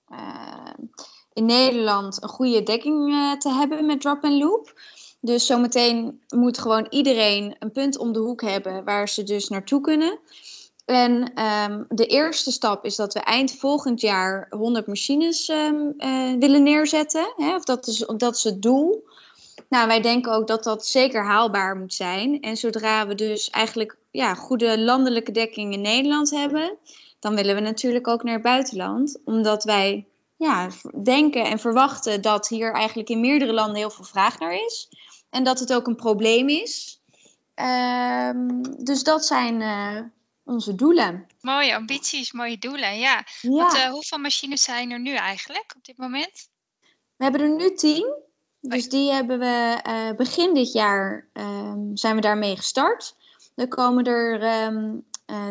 in 1.34 1.46
Nederland 1.46 2.24
een 2.24 2.30
goede 2.30 2.64
dekking 2.64 3.16
te 3.40 3.50
hebben 3.50 3.86
met 3.86 4.02
drop 4.02 4.24
and 4.24 4.34
loop. 4.34 4.82
Dus 5.22 5.46
zometeen 5.46 6.22
moet 6.36 6.58
gewoon 6.58 6.88
iedereen 6.90 7.56
een 7.60 7.72
punt 7.72 7.98
om 7.98 8.14
de 8.14 8.20
hoek 8.20 8.42
hebben 8.42 8.84
waar 8.84 9.10
ze 9.10 9.24
dus 9.24 9.48
naartoe 9.48 9.82
kunnen. 9.82 10.20
En 10.86 11.34
ehm, 11.34 11.84
de 11.90 12.06
eerste 12.06 12.52
stap 12.52 12.86
is 12.86 12.96
dat 12.96 13.14
we 13.14 13.20
eind 13.20 13.56
volgend 13.56 14.02
jaar 14.02 14.48
100 14.50 14.88
machines 14.88 15.50
ehm, 15.50 15.90
eh, 15.98 16.34
willen 16.40 16.64
neerzetten. 16.64 17.34
Hè? 17.38 17.56
Of 17.56 17.64
dat 17.64 17.88
is, 17.88 18.06
dat 18.18 18.36
is 18.36 18.44
het 18.44 18.62
doel. 18.62 19.04
Nou, 19.70 19.88
wij 19.88 20.02
denken 20.02 20.32
ook 20.34 20.48
dat 20.48 20.64
dat 20.64 20.86
zeker 20.86 21.24
haalbaar 21.24 21.76
moet 21.76 21.94
zijn. 21.94 22.42
En 22.42 22.58
zodra 22.58 23.08
we 23.08 23.16
dus 23.16 23.50
eigenlijk 23.50 23.98
ja, 24.12 24.34
goede 24.34 24.80
landelijke 24.80 25.32
dekking 25.32 25.74
in 25.74 25.82
Nederland 25.82 26.30
hebben, 26.30 26.78
dan 27.20 27.36
willen 27.36 27.56
we 27.56 27.62
natuurlijk 27.62 28.08
ook 28.08 28.24
naar 28.24 28.34
het 28.34 28.44
buitenland. 28.44 29.20
Omdat 29.26 29.64
wij 29.64 30.06
ja, 30.38 30.68
denken 31.04 31.46
en 31.46 31.60
verwachten 31.60 32.22
dat 32.22 32.48
hier 32.48 32.74
eigenlijk 32.74 33.10
in 33.10 33.20
meerdere 33.20 33.54
landen 33.54 33.76
heel 33.76 33.90
veel 33.90 34.06
vraag 34.06 34.40
naar 34.40 34.66
is. 34.66 34.90
En 35.30 35.44
dat 35.44 35.60
het 35.60 35.74
ook 35.74 35.88
een 35.88 35.96
probleem 35.96 36.50
is. 36.50 37.02
Ehm, 37.56 38.62
dus 38.78 39.04
dat 39.04 39.26
zijn 39.26 39.62
uh, 39.62 40.02
onze 40.44 40.76
doelen. 40.76 41.28
Mooie 41.42 41.76
ambities, 41.76 42.32
mooie 42.32 42.58
doelen, 42.58 43.00
ja. 43.00 43.24
ja. 43.42 43.50
Want, 43.50 43.74
uh, 43.74 43.90
hoeveel 43.90 44.18
machines 44.18 44.64
zijn 44.64 44.92
er 44.92 45.00
nu 45.00 45.14
eigenlijk 45.14 45.74
op 45.78 45.86
dit 45.86 45.98
moment? 45.98 46.50
We 47.16 47.24
hebben 47.24 47.42
er 47.42 47.56
nu 47.56 47.76
tien. 47.76 48.30
Dus 48.60 48.90
die 48.90 49.12
hebben 49.12 49.40
we 49.40 49.80
uh, 49.88 50.16
begin 50.18 50.54
dit 50.54 50.72
jaar 50.72 51.28
um, 51.34 51.98
zijn 51.98 52.16
we 52.16 52.22
daarmee 52.22 52.56
gestart. 52.56 53.16
Er 53.56 53.68
komen 53.68 54.04
er 54.04 54.64
um, 54.66 55.06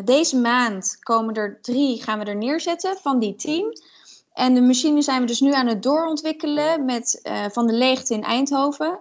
deze 0.05 0.37
maand 0.37 0.97
komen 0.99 1.33
er 1.33 1.61
drie 1.61 2.03
gaan 2.03 2.19
we 2.19 2.25
er 2.25 2.35
neerzetten 2.35 2.97
van 2.97 3.19
die 3.19 3.35
tien. 3.35 3.81
En 4.33 4.53
de 4.53 4.61
machine 4.61 5.01
zijn 5.01 5.21
we 5.21 5.27
dus 5.27 5.39
nu 5.39 5.53
aan 5.53 5.67
het 5.67 5.83
doorontwikkelen 5.83 6.85
met, 6.85 7.19
uh, 7.23 7.45
van 7.49 7.67
de 7.67 7.73
leegte 7.73 8.13
in 8.13 8.23
Eindhoven. 8.23 8.99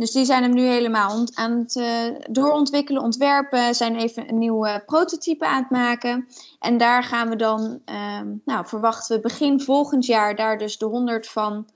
Dus 0.00 0.10
die 0.10 0.24
zijn 0.24 0.42
hem 0.42 0.54
nu 0.54 0.66
helemaal 0.66 1.26
aan 1.34 1.58
het 1.58 1.74
uh, 1.74 2.06
doorontwikkelen, 2.30 3.02
ontwerpen, 3.02 3.74
zijn 3.74 3.96
even 3.96 4.28
een 4.28 4.38
nieuw 4.38 4.66
uh, 4.66 4.76
prototype 4.86 5.46
aan 5.46 5.62
het 5.62 5.70
maken. 5.70 6.28
En 6.58 6.78
daar 6.78 7.04
gaan 7.04 7.28
we 7.28 7.36
dan, 7.36 7.82
ehm, 7.84 8.28
nou 8.44 8.66
verwachten 8.66 9.16
we 9.16 9.22
begin 9.22 9.60
volgend 9.60 10.06
jaar 10.06 10.36
daar 10.36 10.58
dus 10.58 10.78
de 10.78 10.84
100 10.84 11.28
van 11.28 11.70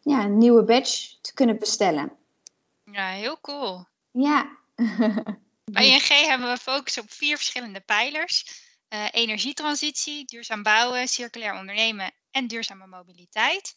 ja, 0.00 0.24
een 0.24 0.38
nieuwe 0.38 0.64
badge 0.64 1.20
te 1.20 1.34
kunnen 1.34 1.58
bestellen. 1.58 2.12
Ja, 2.84 3.08
heel 3.08 3.40
cool. 3.40 3.84
Ja. 4.10 4.56
Bij 5.64 5.86
ING 5.86 6.26
hebben 6.28 6.50
we 6.50 6.56
focus 6.56 6.98
op 6.98 7.10
vier 7.10 7.36
verschillende 7.36 7.80
pijlers. 7.80 8.64
Uh, 8.88 9.04
energietransitie, 9.10 10.24
duurzaam 10.24 10.62
bouwen, 10.62 11.08
circulair 11.08 11.58
ondernemen 11.58 12.10
en 12.30 12.46
duurzame 12.46 12.86
mobiliteit. 12.86 13.74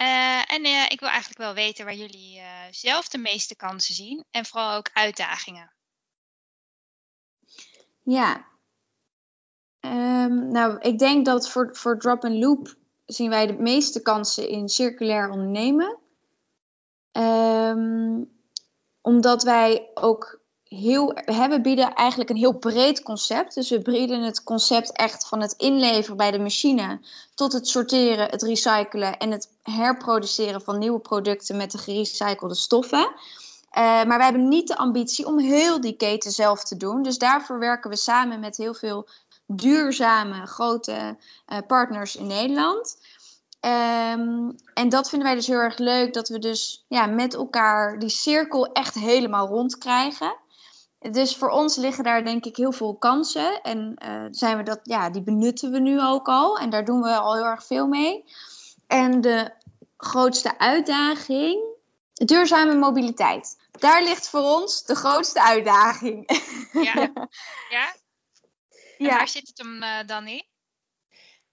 Uh, 0.00 0.52
en 0.52 0.66
uh, 0.66 0.84
ik 0.88 1.00
wil 1.00 1.08
eigenlijk 1.08 1.38
wel 1.40 1.54
weten 1.54 1.84
waar 1.84 1.94
jullie 1.94 2.42
zelf 2.70 3.08
de 3.08 3.18
meeste 3.18 3.56
kansen 3.56 3.94
zien 3.94 4.24
en 4.30 4.46
vooral 4.46 4.76
ook 4.76 4.90
uitdagingen. 4.92 5.72
Ja, 8.02 8.46
um, 9.80 10.50
nou 10.50 10.78
ik 10.80 10.98
denk 10.98 11.26
dat 11.26 11.50
voor, 11.50 11.76
voor 11.76 11.98
Drop 11.98 12.24
and 12.24 12.34
Loop 12.34 12.74
zien 13.06 13.30
wij 13.30 13.46
de 13.46 13.52
meeste 13.52 14.02
kansen 14.02 14.48
in 14.48 14.68
circulair 14.68 15.30
ondernemen. 15.30 15.98
Um, 17.12 18.36
omdat 19.00 19.42
wij 19.42 19.90
ook 19.94 20.40
heel, 20.68 21.06
we 21.24 21.58
bieden 21.62 21.94
eigenlijk 21.94 22.30
een 22.30 22.36
heel 22.36 22.58
breed 22.58 23.02
concept. 23.02 23.54
Dus 23.54 23.70
we 23.70 23.82
bieden 23.82 24.22
het 24.22 24.42
concept 24.42 24.92
echt 24.92 25.28
van 25.28 25.40
het 25.40 25.54
inleveren 25.56 26.16
bij 26.16 26.30
de 26.30 26.38
machine 26.38 27.00
tot 27.34 27.52
het 27.52 27.68
sorteren, 27.68 28.30
het 28.30 28.42
recyclen 28.42 29.18
en 29.18 29.30
het 29.30 29.48
herproduceren 29.62 30.62
van 30.62 30.78
nieuwe 30.78 31.00
producten 31.00 31.56
met 31.56 31.70
de 31.70 31.78
gerecyclede 31.78 32.54
stoffen. 32.54 33.10
Uh, 33.78 33.82
maar 33.82 34.16
wij 34.16 34.24
hebben 34.24 34.48
niet 34.48 34.68
de 34.68 34.76
ambitie 34.76 35.26
om 35.26 35.38
heel 35.38 35.80
die 35.80 35.96
keten 35.96 36.30
zelf 36.30 36.64
te 36.64 36.76
doen. 36.76 37.02
Dus 37.02 37.18
daarvoor 37.18 37.58
werken 37.58 37.90
we 37.90 37.96
samen 37.96 38.40
met 38.40 38.56
heel 38.56 38.74
veel 38.74 39.08
duurzame 39.46 40.46
grote 40.46 41.16
uh, 41.48 41.58
partners 41.66 42.16
in 42.16 42.26
Nederland. 42.26 42.96
Um, 43.60 44.56
en 44.74 44.88
dat 44.88 45.08
vinden 45.08 45.28
wij 45.28 45.36
dus 45.36 45.46
heel 45.46 45.58
erg 45.58 45.78
leuk, 45.78 46.14
dat 46.14 46.28
we 46.28 46.38
dus 46.38 46.84
ja, 46.88 47.06
met 47.06 47.34
elkaar 47.34 47.98
die 47.98 48.08
cirkel 48.08 48.72
echt 48.72 48.94
helemaal 48.94 49.46
rond 49.46 49.78
krijgen. 49.78 50.34
Dus 50.98 51.36
voor 51.36 51.50
ons 51.50 51.76
liggen 51.76 52.04
daar 52.04 52.24
denk 52.24 52.44
ik 52.44 52.56
heel 52.56 52.72
veel 52.72 52.96
kansen. 52.96 53.62
En 53.62 53.96
uh, 54.04 54.26
zijn 54.30 54.56
we 54.56 54.62
dat, 54.62 54.80
ja, 54.82 55.10
die 55.10 55.22
benutten 55.22 55.70
we 55.70 55.78
nu 55.78 56.00
ook 56.02 56.28
al. 56.28 56.58
En 56.58 56.70
daar 56.70 56.84
doen 56.84 57.02
we 57.02 57.16
al 57.16 57.34
heel 57.34 57.44
erg 57.44 57.64
veel 57.64 57.86
mee. 57.86 58.24
En 58.86 59.20
de 59.20 59.50
grootste 59.96 60.58
uitdaging, 60.58 61.62
duurzame 62.12 62.74
mobiliteit. 62.74 63.56
Daar 63.70 64.02
ligt 64.02 64.28
voor 64.28 64.40
ons 64.40 64.84
de 64.84 64.94
grootste 64.94 65.42
uitdaging. 65.42 66.30
Ja, 66.72 66.94
ja? 67.76 67.94
En 68.98 69.06
ja. 69.06 69.16
waar 69.16 69.28
zit 69.28 69.48
het 69.48 69.58
hem 69.58 69.82
uh, 69.82 70.06
dan 70.06 70.26
in? 70.26 70.44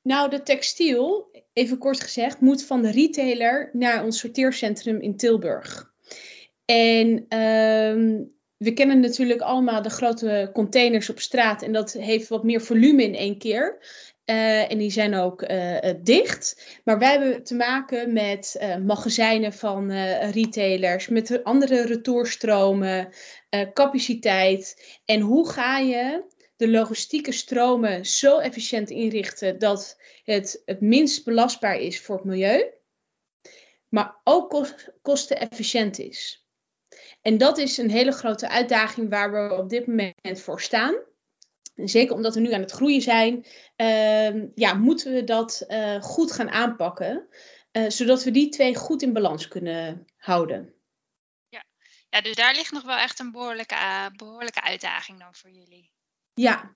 Nou, 0.02 0.30
de 0.30 0.44
textiel, 0.44 1.32
even 1.54 1.78
kort 1.78 2.02
gezegd, 2.02 2.40
moet 2.40 2.64
van 2.64 2.82
de 2.82 2.92
retailer 2.92 3.70
naar 3.74 4.04
ons 4.04 4.20
sorteercentrum 4.20 5.02
in 5.02 5.18
Tilburg. 5.18 5.94
En 6.66 7.38
um, 7.40 8.35
we 8.58 8.74
kennen 8.74 9.00
natuurlijk 9.00 9.42
allemaal 9.42 9.82
de 9.82 9.90
grote 9.90 10.50
containers 10.54 11.10
op 11.10 11.20
straat 11.20 11.62
en 11.62 11.74
dat 11.74 11.94
heeft 11.94 12.28
wat 12.28 12.44
meer 12.44 12.62
volume 12.62 13.04
in 13.04 13.16
één 13.16 13.38
keer. 13.38 13.78
Uh, 14.26 14.72
en 14.72 14.78
die 14.78 14.92
zijn 14.92 15.16
ook 15.16 15.42
uh, 15.42 15.78
dicht. 16.02 16.80
Maar 16.84 17.00
wij 17.00 17.12
hebben 17.12 17.44
te 17.44 17.56
maken 17.56 18.14
met 18.14 18.66
magazijnen 18.86 19.54
van 19.54 19.92
retailers, 20.32 21.08
met 21.08 21.44
andere 21.44 21.86
retourstromen, 21.86 23.14
capaciteit. 23.74 24.98
En 25.06 25.20
hoe 25.20 25.50
ga 25.50 25.78
je 25.78 26.24
de 26.56 26.70
logistieke 26.70 27.32
stromen 27.32 28.06
zo 28.06 28.38
efficiënt 28.38 28.90
inrichten 28.90 29.60
dat 29.60 30.02
het 30.24 30.62
het 30.66 30.82
minst 30.82 31.26
belastbaar 31.26 31.80
is 31.80 32.02
voor 32.02 32.16
het 32.16 32.26
milieu, 32.26 32.74
maar 33.90 34.16
ook 34.24 34.50
kost, 34.50 34.92
kostenefficiënt 35.02 36.00
is? 36.00 36.45
En 37.22 37.38
dat 37.38 37.58
is 37.58 37.78
een 37.78 37.90
hele 37.90 38.12
grote 38.12 38.50
uitdaging 38.50 39.10
waar 39.10 39.32
we 39.32 39.56
op 39.58 39.70
dit 39.70 39.88
moment 39.88 40.42
voor 40.42 40.62
staan. 40.62 40.96
En 41.76 41.90
zeker 41.90 42.16
omdat 42.16 42.34
we 42.34 42.40
nu 42.40 42.54
aan 42.54 42.62
het 42.62 42.72
groeien 42.72 43.02
zijn, 43.02 43.46
uh, 43.78 44.44
ja, 44.56 44.74
moeten 44.74 45.14
we 45.14 45.24
dat 45.24 45.66
uh, 45.68 46.02
goed 46.02 46.32
gaan 46.32 46.50
aanpakken. 46.50 47.28
Uh, 47.72 47.90
zodat 47.90 48.24
we 48.24 48.32
die 48.32 48.50
twee 48.50 48.76
goed 48.76 49.02
in 49.02 49.14
balans 49.14 49.48
kunnen 49.48 50.06
houden. 50.18 50.74
Ja. 51.50 51.64
ja, 52.10 52.22
dus 52.22 52.36
daar 52.36 52.56
ligt 52.56 52.72
nog 52.72 52.84
wel 52.84 52.98
echt 52.98 53.20
een 53.20 53.32
behoorlijke, 53.32 53.76
eh, 53.76 54.06
behoorlijke 54.16 54.62
uitdaging 54.62 55.20
dan 55.20 55.36
voor 55.36 55.50
jullie. 55.50 55.92
Ja, 56.34 56.76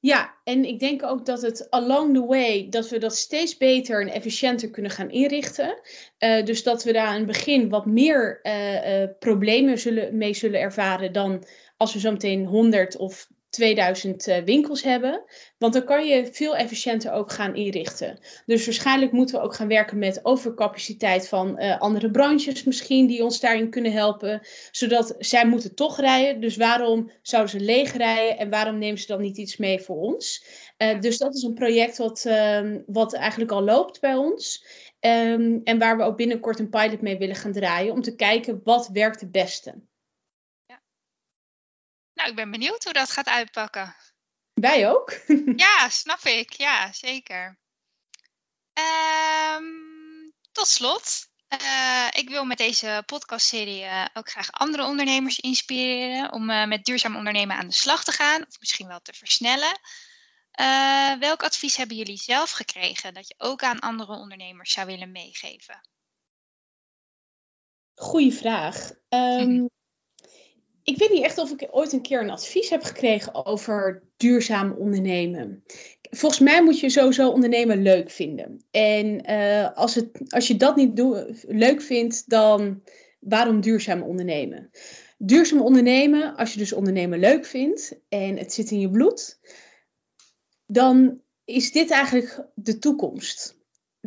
ja, 0.00 0.34
en 0.44 0.64
ik 0.64 0.78
denk 0.78 1.02
ook 1.02 1.26
dat 1.26 1.42
het 1.42 1.70
along 1.70 2.14
the 2.14 2.26
way, 2.26 2.68
dat 2.68 2.88
we 2.88 2.98
dat 2.98 3.16
steeds 3.16 3.56
beter 3.56 4.00
en 4.00 4.08
efficiënter 4.08 4.70
kunnen 4.70 4.90
gaan 4.90 5.10
inrichten. 5.10 5.80
Uh, 6.18 6.44
dus 6.44 6.62
dat 6.62 6.84
we 6.84 6.92
daar 6.92 7.06
aan 7.06 7.16
het 7.16 7.26
begin 7.26 7.68
wat 7.68 7.86
meer 7.86 8.40
uh, 8.42 9.00
uh, 9.00 9.08
problemen 9.18 9.78
zullen, 9.78 10.16
mee 10.16 10.34
zullen 10.34 10.60
ervaren 10.60 11.12
dan 11.12 11.44
als 11.76 11.92
we 11.92 12.00
zo 12.00 12.10
meteen 12.10 12.44
100 12.44 12.96
of 12.96 13.28
2000 13.50 14.28
uh, 14.28 14.38
winkels 14.38 14.82
hebben. 14.82 15.24
Want 15.58 15.72
dan 15.72 15.84
kan 15.84 16.06
je 16.06 16.28
veel 16.32 16.56
efficiënter 16.56 17.12
ook 17.12 17.32
gaan 17.32 17.54
inrichten. 17.54 18.18
Dus 18.46 18.64
waarschijnlijk 18.64 19.12
moeten 19.12 19.36
we 19.36 19.42
ook 19.42 19.54
gaan 19.54 19.68
werken 19.68 19.98
met 19.98 20.24
overcapaciteit 20.24 21.28
van 21.28 21.62
uh, 21.62 21.80
andere 21.80 22.10
branches 22.10 22.64
misschien 22.64 23.06
die 23.06 23.24
ons 23.24 23.40
daarin 23.40 23.70
kunnen 23.70 23.92
helpen. 23.92 24.40
Zodat 24.70 25.14
zij 25.18 25.46
moeten 25.46 25.74
toch 25.74 26.00
rijden. 26.00 26.40
Dus 26.40 26.56
waarom 26.56 27.10
zouden 27.22 27.50
ze 27.50 27.60
leeg 27.60 27.96
rijden 27.96 28.38
en 28.38 28.50
waarom 28.50 28.78
nemen 28.78 28.98
ze 28.98 29.06
dan 29.06 29.20
niet 29.20 29.36
iets 29.36 29.56
mee 29.56 29.80
voor 29.80 29.96
ons? 29.96 30.44
Uh, 30.78 31.00
dus 31.00 31.18
dat 31.18 31.34
is 31.34 31.42
een 31.42 31.54
project 31.54 31.98
wat, 31.98 32.24
ehm, 32.24 32.80
wat 32.86 33.14
eigenlijk 33.14 33.50
al 33.50 33.62
loopt 33.62 34.00
bij 34.00 34.14
ons. 34.14 34.64
Um, 35.00 35.60
en 35.64 35.78
waar 35.78 35.96
we 35.96 36.02
ook 36.02 36.16
binnenkort 36.16 36.58
een 36.58 36.68
pilot 36.68 37.00
mee 37.00 37.18
willen 37.18 37.36
gaan 37.36 37.52
draaien 37.52 37.92
om 37.92 38.02
te 38.02 38.14
kijken 38.14 38.60
wat 38.64 38.88
werkt 38.92 39.20
het 39.20 39.32
beste. 39.32 39.74
Ik 42.28 42.34
ben 42.34 42.50
benieuwd 42.50 42.84
hoe 42.84 42.92
dat 42.92 43.10
gaat 43.10 43.26
uitpakken. 43.26 43.96
Wij 44.54 44.90
ook. 44.90 45.12
ja, 45.66 45.88
snap 45.88 46.20
ik. 46.20 46.52
Ja, 46.52 46.92
zeker. 46.92 47.58
Um, 49.56 50.32
tot 50.52 50.66
slot. 50.66 51.26
Uh, 51.62 52.08
ik 52.10 52.28
wil 52.28 52.44
met 52.44 52.58
deze 52.58 53.02
podcastserie 53.06 53.82
uh, 53.82 54.04
ook 54.12 54.30
graag 54.30 54.52
andere 54.52 54.84
ondernemers 54.84 55.38
inspireren 55.38 56.32
om 56.32 56.50
uh, 56.50 56.66
met 56.66 56.84
duurzaam 56.84 57.16
ondernemen 57.16 57.56
aan 57.56 57.66
de 57.66 57.74
slag 57.74 58.04
te 58.04 58.12
gaan, 58.12 58.46
of 58.46 58.60
misschien 58.60 58.88
wel 58.88 59.00
te 59.00 59.12
versnellen. 59.12 59.80
welk 61.20 61.42
advies 61.42 61.76
hebben 61.76 61.96
jullie 61.96 62.18
zelf 62.18 62.50
gekregen 62.50 63.14
dat 63.14 63.28
je 63.28 63.34
ook 63.38 63.62
aan 63.62 63.78
andere 63.78 64.12
ondernemers 64.12 64.72
zou 64.72 64.86
willen 64.86 65.12
meegeven? 65.12 65.88
Goeie 67.94 68.32
vraag. 68.32 68.90
Um, 69.08 69.68
ik 70.88 70.98
weet 70.98 71.10
niet 71.10 71.24
echt 71.24 71.38
of 71.38 71.50
ik 71.50 71.68
ooit 71.70 71.92
een 71.92 72.02
keer 72.02 72.20
een 72.20 72.30
advies 72.30 72.70
heb 72.70 72.82
gekregen 72.82 73.46
over 73.46 74.02
duurzaam 74.16 74.72
ondernemen. 74.72 75.62
Volgens 76.10 76.40
mij 76.40 76.62
moet 76.62 76.80
je 76.80 76.90
sowieso 76.90 77.30
ondernemen 77.30 77.82
leuk 77.82 78.10
vinden. 78.10 78.64
En 78.70 79.30
uh, 79.30 79.76
als, 79.76 79.94
het, 79.94 80.20
als 80.28 80.46
je 80.46 80.56
dat 80.56 80.76
niet 80.76 80.98
leuk 81.46 81.82
vindt, 81.82 82.30
dan 82.30 82.82
waarom 83.20 83.60
duurzaam 83.60 84.02
ondernemen? 84.02 84.70
duurzaam 85.18 85.60
ondernemen, 85.60 86.36
als 86.36 86.52
je 86.52 86.58
dus 86.58 86.72
ondernemen 86.72 87.18
leuk 87.18 87.46
vindt 87.46 87.98
en 88.08 88.36
het 88.36 88.52
zit 88.52 88.70
in 88.70 88.80
je 88.80 88.90
bloed, 88.90 89.38
dan 90.66 91.20
is 91.44 91.72
dit 91.72 91.90
eigenlijk 91.90 92.48
de 92.54 92.78
toekomst. 92.78 93.57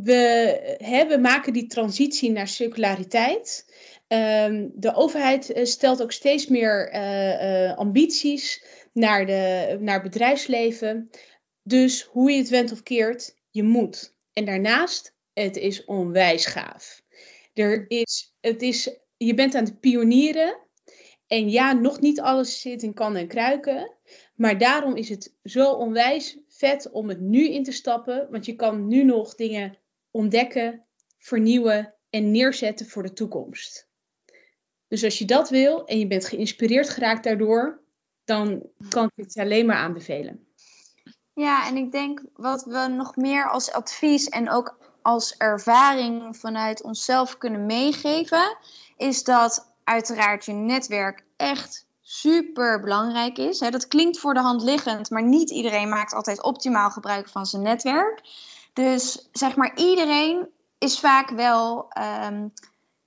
We, 0.03 0.75
hè, 0.77 1.07
we 1.07 1.17
maken 1.17 1.53
die 1.53 1.67
transitie 1.67 2.31
naar 2.31 2.47
circulariteit. 2.47 3.65
Ehm, 4.07 4.67
de 4.73 4.93
overheid 4.95 5.51
eh, 5.51 5.65
stelt 5.65 6.01
ook 6.01 6.11
steeds 6.11 6.47
meer 6.47 6.89
eh, 6.89 7.69
eh, 7.69 7.77
ambities 7.77 8.63
naar, 8.93 9.25
de, 9.25 9.77
naar 9.79 10.01
bedrijfsleven. 10.01 11.09
Dus 11.63 12.03
hoe 12.03 12.31
je 12.31 12.37
het 12.37 12.49
went 12.49 12.71
of 12.71 12.83
keert, 12.83 13.35
je 13.49 13.63
moet. 13.63 14.15
En 14.33 14.45
daarnaast, 14.45 15.15
het 15.33 15.57
is 15.57 15.85
onwijs 15.85 16.45
gaaf. 16.45 17.01
Er 17.53 17.85
is, 17.87 18.33
het 18.39 18.61
is, 18.61 18.99
je 19.17 19.33
bent 19.33 19.55
aan 19.55 19.63
het 19.63 19.79
pionieren. 19.79 20.57
En 21.27 21.49
ja, 21.49 21.73
nog 21.73 21.99
niet 21.99 22.21
alles 22.21 22.61
zit 22.61 22.83
in 22.83 22.93
kan 22.93 23.15
en 23.15 23.27
kruiken. 23.27 23.95
Maar 24.35 24.57
daarom 24.57 24.95
is 24.95 25.09
het 25.09 25.35
zo 25.43 25.71
onwijs 25.71 26.37
vet 26.47 26.91
om 26.91 27.09
het 27.09 27.19
nu 27.19 27.49
in 27.49 27.63
te 27.63 27.71
stappen. 27.71 28.27
Want 28.29 28.45
je 28.45 28.55
kan 28.55 28.87
nu 28.87 29.03
nog 29.03 29.35
dingen 29.35 29.77
ontdekken, 30.11 30.85
vernieuwen 31.17 31.93
en 32.09 32.31
neerzetten 32.31 32.87
voor 32.87 33.03
de 33.03 33.13
toekomst. 33.13 33.89
Dus 34.87 35.03
als 35.03 35.17
je 35.17 35.25
dat 35.25 35.49
wil 35.49 35.85
en 35.85 35.99
je 35.99 36.07
bent 36.07 36.25
geïnspireerd 36.25 36.89
geraakt 36.89 37.23
daardoor, 37.23 37.81
dan 38.25 38.69
kan 38.89 39.11
ik 39.15 39.23
het 39.23 39.37
alleen 39.37 39.65
maar 39.65 39.75
aanbevelen. 39.75 40.47
Ja, 41.33 41.67
en 41.67 41.77
ik 41.77 41.91
denk 41.91 42.23
wat 42.33 42.63
we 42.63 42.87
nog 42.87 43.15
meer 43.15 43.49
als 43.49 43.71
advies 43.71 44.29
en 44.29 44.49
ook 44.49 44.77
als 45.01 45.37
ervaring 45.37 46.37
vanuit 46.37 46.83
onszelf 46.83 47.37
kunnen 47.37 47.65
meegeven, 47.65 48.57
is 48.97 49.23
dat 49.23 49.73
uiteraard 49.83 50.45
je 50.45 50.53
netwerk 50.53 51.23
echt 51.37 51.85
super 52.01 52.79
belangrijk 52.79 53.37
is. 53.37 53.59
Dat 53.59 53.87
klinkt 53.87 54.19
voor 54.19 54.33
de 54.33 54.39
hand 54.39 54.61
liggend, 54.61 55.09
maar 55.09 55.23
niet 55.23 55.49
iedereen 55.49 55.89
maakt 55.89 56.13
altijd 56.13 56.43
optimaal 56.43 56.89
gebruik 56.89 57.29
van 57.29 57.45
zijn 57.45 57.61
netwerk. 57.61 58.21
Dus 58.73 59.29
zeg 59.31 59.55
maar, 59.55 59.77
iedereen 59.77 60.49
is 60.77 60.99
vaak 60.99 61.29
wel. 61.29 61.85
Ehm, 61.89 62.47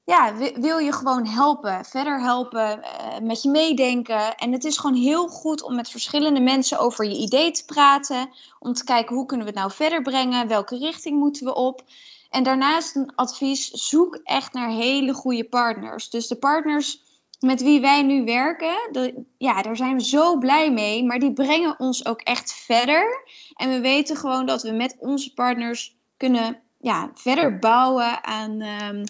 ja, 0.04 0.34
wil 0.54 0.78
je 0.78 0.92
gewoon 0.92 1.26
helpen, 1.26 1.84
verder 1.84 2.20
helpen, 2.20 2.78
uh, 2.78 3.18
met 3.22 3.42
je 3.42 3.50
meedenken. 3.50 4.34
En 4.34 4.52
het 4.52 4.64
is 4.64 4.78
gewoon 4.78 4.96
heel 4.96 5.28
goed 5.28 5.62
om 5.62 5.74
met 5.74 5.88
verschillende 5.88 6.40
mensen 6.40 6.78
over 6.78 7.04
je 7.04 7.16
idee 7.16 7.50
te 7.50 7.64
praten. 7.64 8.30
Om 8.58 8.72
te 8.72 8.84
kijken 8.84 9.16
hoe 9.16 9.26
kunnen 9.26 9.46
we 9.46 9.52
het 9.52 9.60
nou 9.60 9.72
verder 9.72 10.02
brengen, 10.02 10.48
welke 10.48 10.78
richting 10.78 11.18
moeten 11.18 11.46
we 11.46 11.54
op. 11.54 11.84
En 12.30 12.42
daarnaast 12.42 12.96
een 12.96 13.14
advies, 13.14 13.70
zoek 13.70 14.20
echt 14.24 14.52
naar 14.52 14.68
hele 14.68 15.12
goede 15.12 15.44
partners. 15.44 16.10
Dus 16.10 16.26
de 16.26 16.36
partners 16.36 17.03
met 17.44 17.62
wie 17.62 17.80
wij 17.80 18.02
nu 18.02 18.24
werken, 18.24 18.76
ja, 19.38 19.62
daar 19.62 19.76
zijn 19.76 19.96
we 19.96 20.04
zo 20.04 20.38
blij 20.38 20.72
mee. 20.72 21.04
Maar 21.04 21.18
die 21.18 21.32
brengen 21.32 21.78
ons 21.78 22.06
ook 22.06 22.20
echt 22.20 22.54
verder. 22.54 23.24
En 23.54 23.70
we 23.70 23.80
weten 23.80 24.16
gewoon 24.16 24.46
dat 24.46 24.62
we 24.62 24.70
met 24.70 24.96
onze 24.98 25.32
partners 25.32 25.96
kunnen 26.16 26.62
ja, 26.80 27.10
verder 27.14 27.58
bouwen 27.58 28.24
aan 28.24 28.62
um, 28.62 29.04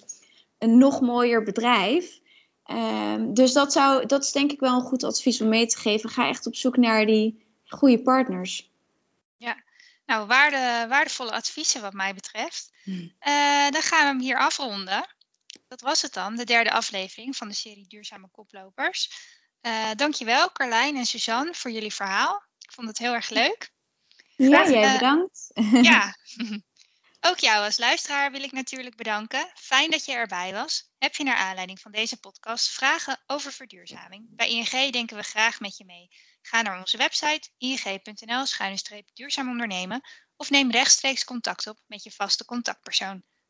een 0.59 0.79
nog 0.79 1.01
mooier 1.01 1.42
bedrijf. 1.42 2.20
Um, 2.66 3.35
dus 3.35 3.53
dat, 3.53 3.73
zou, 3.73 4.07
dat 4.07 4.25
is 4.25 4.33
denk 4.33 4.53
ik 4.53 4.61
wel 4.61 4.75
een 4.75 4.87
goed 4.87 5.05
advies 5.05 5.40
om 5.40 5.49
mee 5.49 5.66
te 5.66 5.79
geven. 5.79 6.11
Ga 6.11 6.29
echt 6.29 6.47
op 6.47 6.55
zoek 6.55 6.77
naar 6.77 7.07
die 7.07 7.47
goede 7.64 8.03
partners. 8.03 8.70
Ja, 9.37 9.57
nou, 10.07 10.27
waarde, 10.27 10.87
waardevolle 10.88 11.33
adviezen 11.33 11.83
wat 11.83 11.92
mij 11.92 12.14
betreft. 12.14 12.73
Hmm. 12.83 13.12
Uh, 13.27 13.70
dan 13.70 13.83
gaan 13.83 14.01
we 14.01 14.07
hem 14.07 14.20
hier 14.20 14.38
afronden 14.38 15.13
dat 15.74 15.88
was 15.88 16.02
het 16.02 16.12
dan, 16.12 16.37
de 16.37 16.44
derde 16.44 16.70
aflevering 16.70 17.37
van 17.37 17.48
de 17.48 17.54
serie 17.54 17.87
Duurzame 17.87 18.28
Koplopers. 18.30 19.10
Uh, 19.62 19.90
dankjewel 19.94 20.52
Carlijn 20.52 20.96
en 20.96 21.06
Suzanne 21.06 21.54
voor 21.54 21.70
jullie 21.70 21.94
verhaal. 21.94 22.42
Ik 22.58 22.72
vond 22.72 22.88
het 22.88 22.98
heel 22.98 23.14
erg 23.14 23.28
leuk. 23.28 23.72
Ja, 24.37 24.68
jij 24.70 24.92
bedankt. 24.92 25.50
ja, 25.90 26.16
ook 27.28 27.38
jou 27.38 27.64
als 27.64 27.78
luisteraar 27.78 28.30
wil 28.30 28.42
ik 28.42 28.52
natuurlijk 28.52 28.96
bedanken. 28.96 29.50
Fijn 29.54 29.90
dat 29.90 30.04
je 30.04 30.12
erbij 30.12 30.52
was. 30.52 30.90
Heb 30.98 31.14
je 31.14 31.24
naar 31.24 31.37
aanleiding 31.37 31.80
van 31.80 31.92
deze 31.92 32.20
podcast 32.20 32.68
vragen 32.68 33.22
over 33.26 33.52
verduurzaming? 33.52 34.26
Bij 34.30 34.48
ING 34.48 34.92
denken 34.92 35.16
we 35.16 35.22
graag 35.22 35.60
met 35.60 35.76
je 35.76 35.84
mee. 35.84 36.08
Ga 36.42 36.62
naar 36.62 36.78
onze 36.78 36.96
website 36.96 37.50
ing.nl-duurzaam 37.58 39.50
ondernemen 39.50 40.00
of 40.37 40.50
neem 40.50 40.70
rechtstreeks 40.70 41.24
contact 41.24 41.66
op 41.66 41.78
met 41.87 42.02
je 42.02 42.10
vaste 42.10 42.44
contactpersoon. 42.44 43.22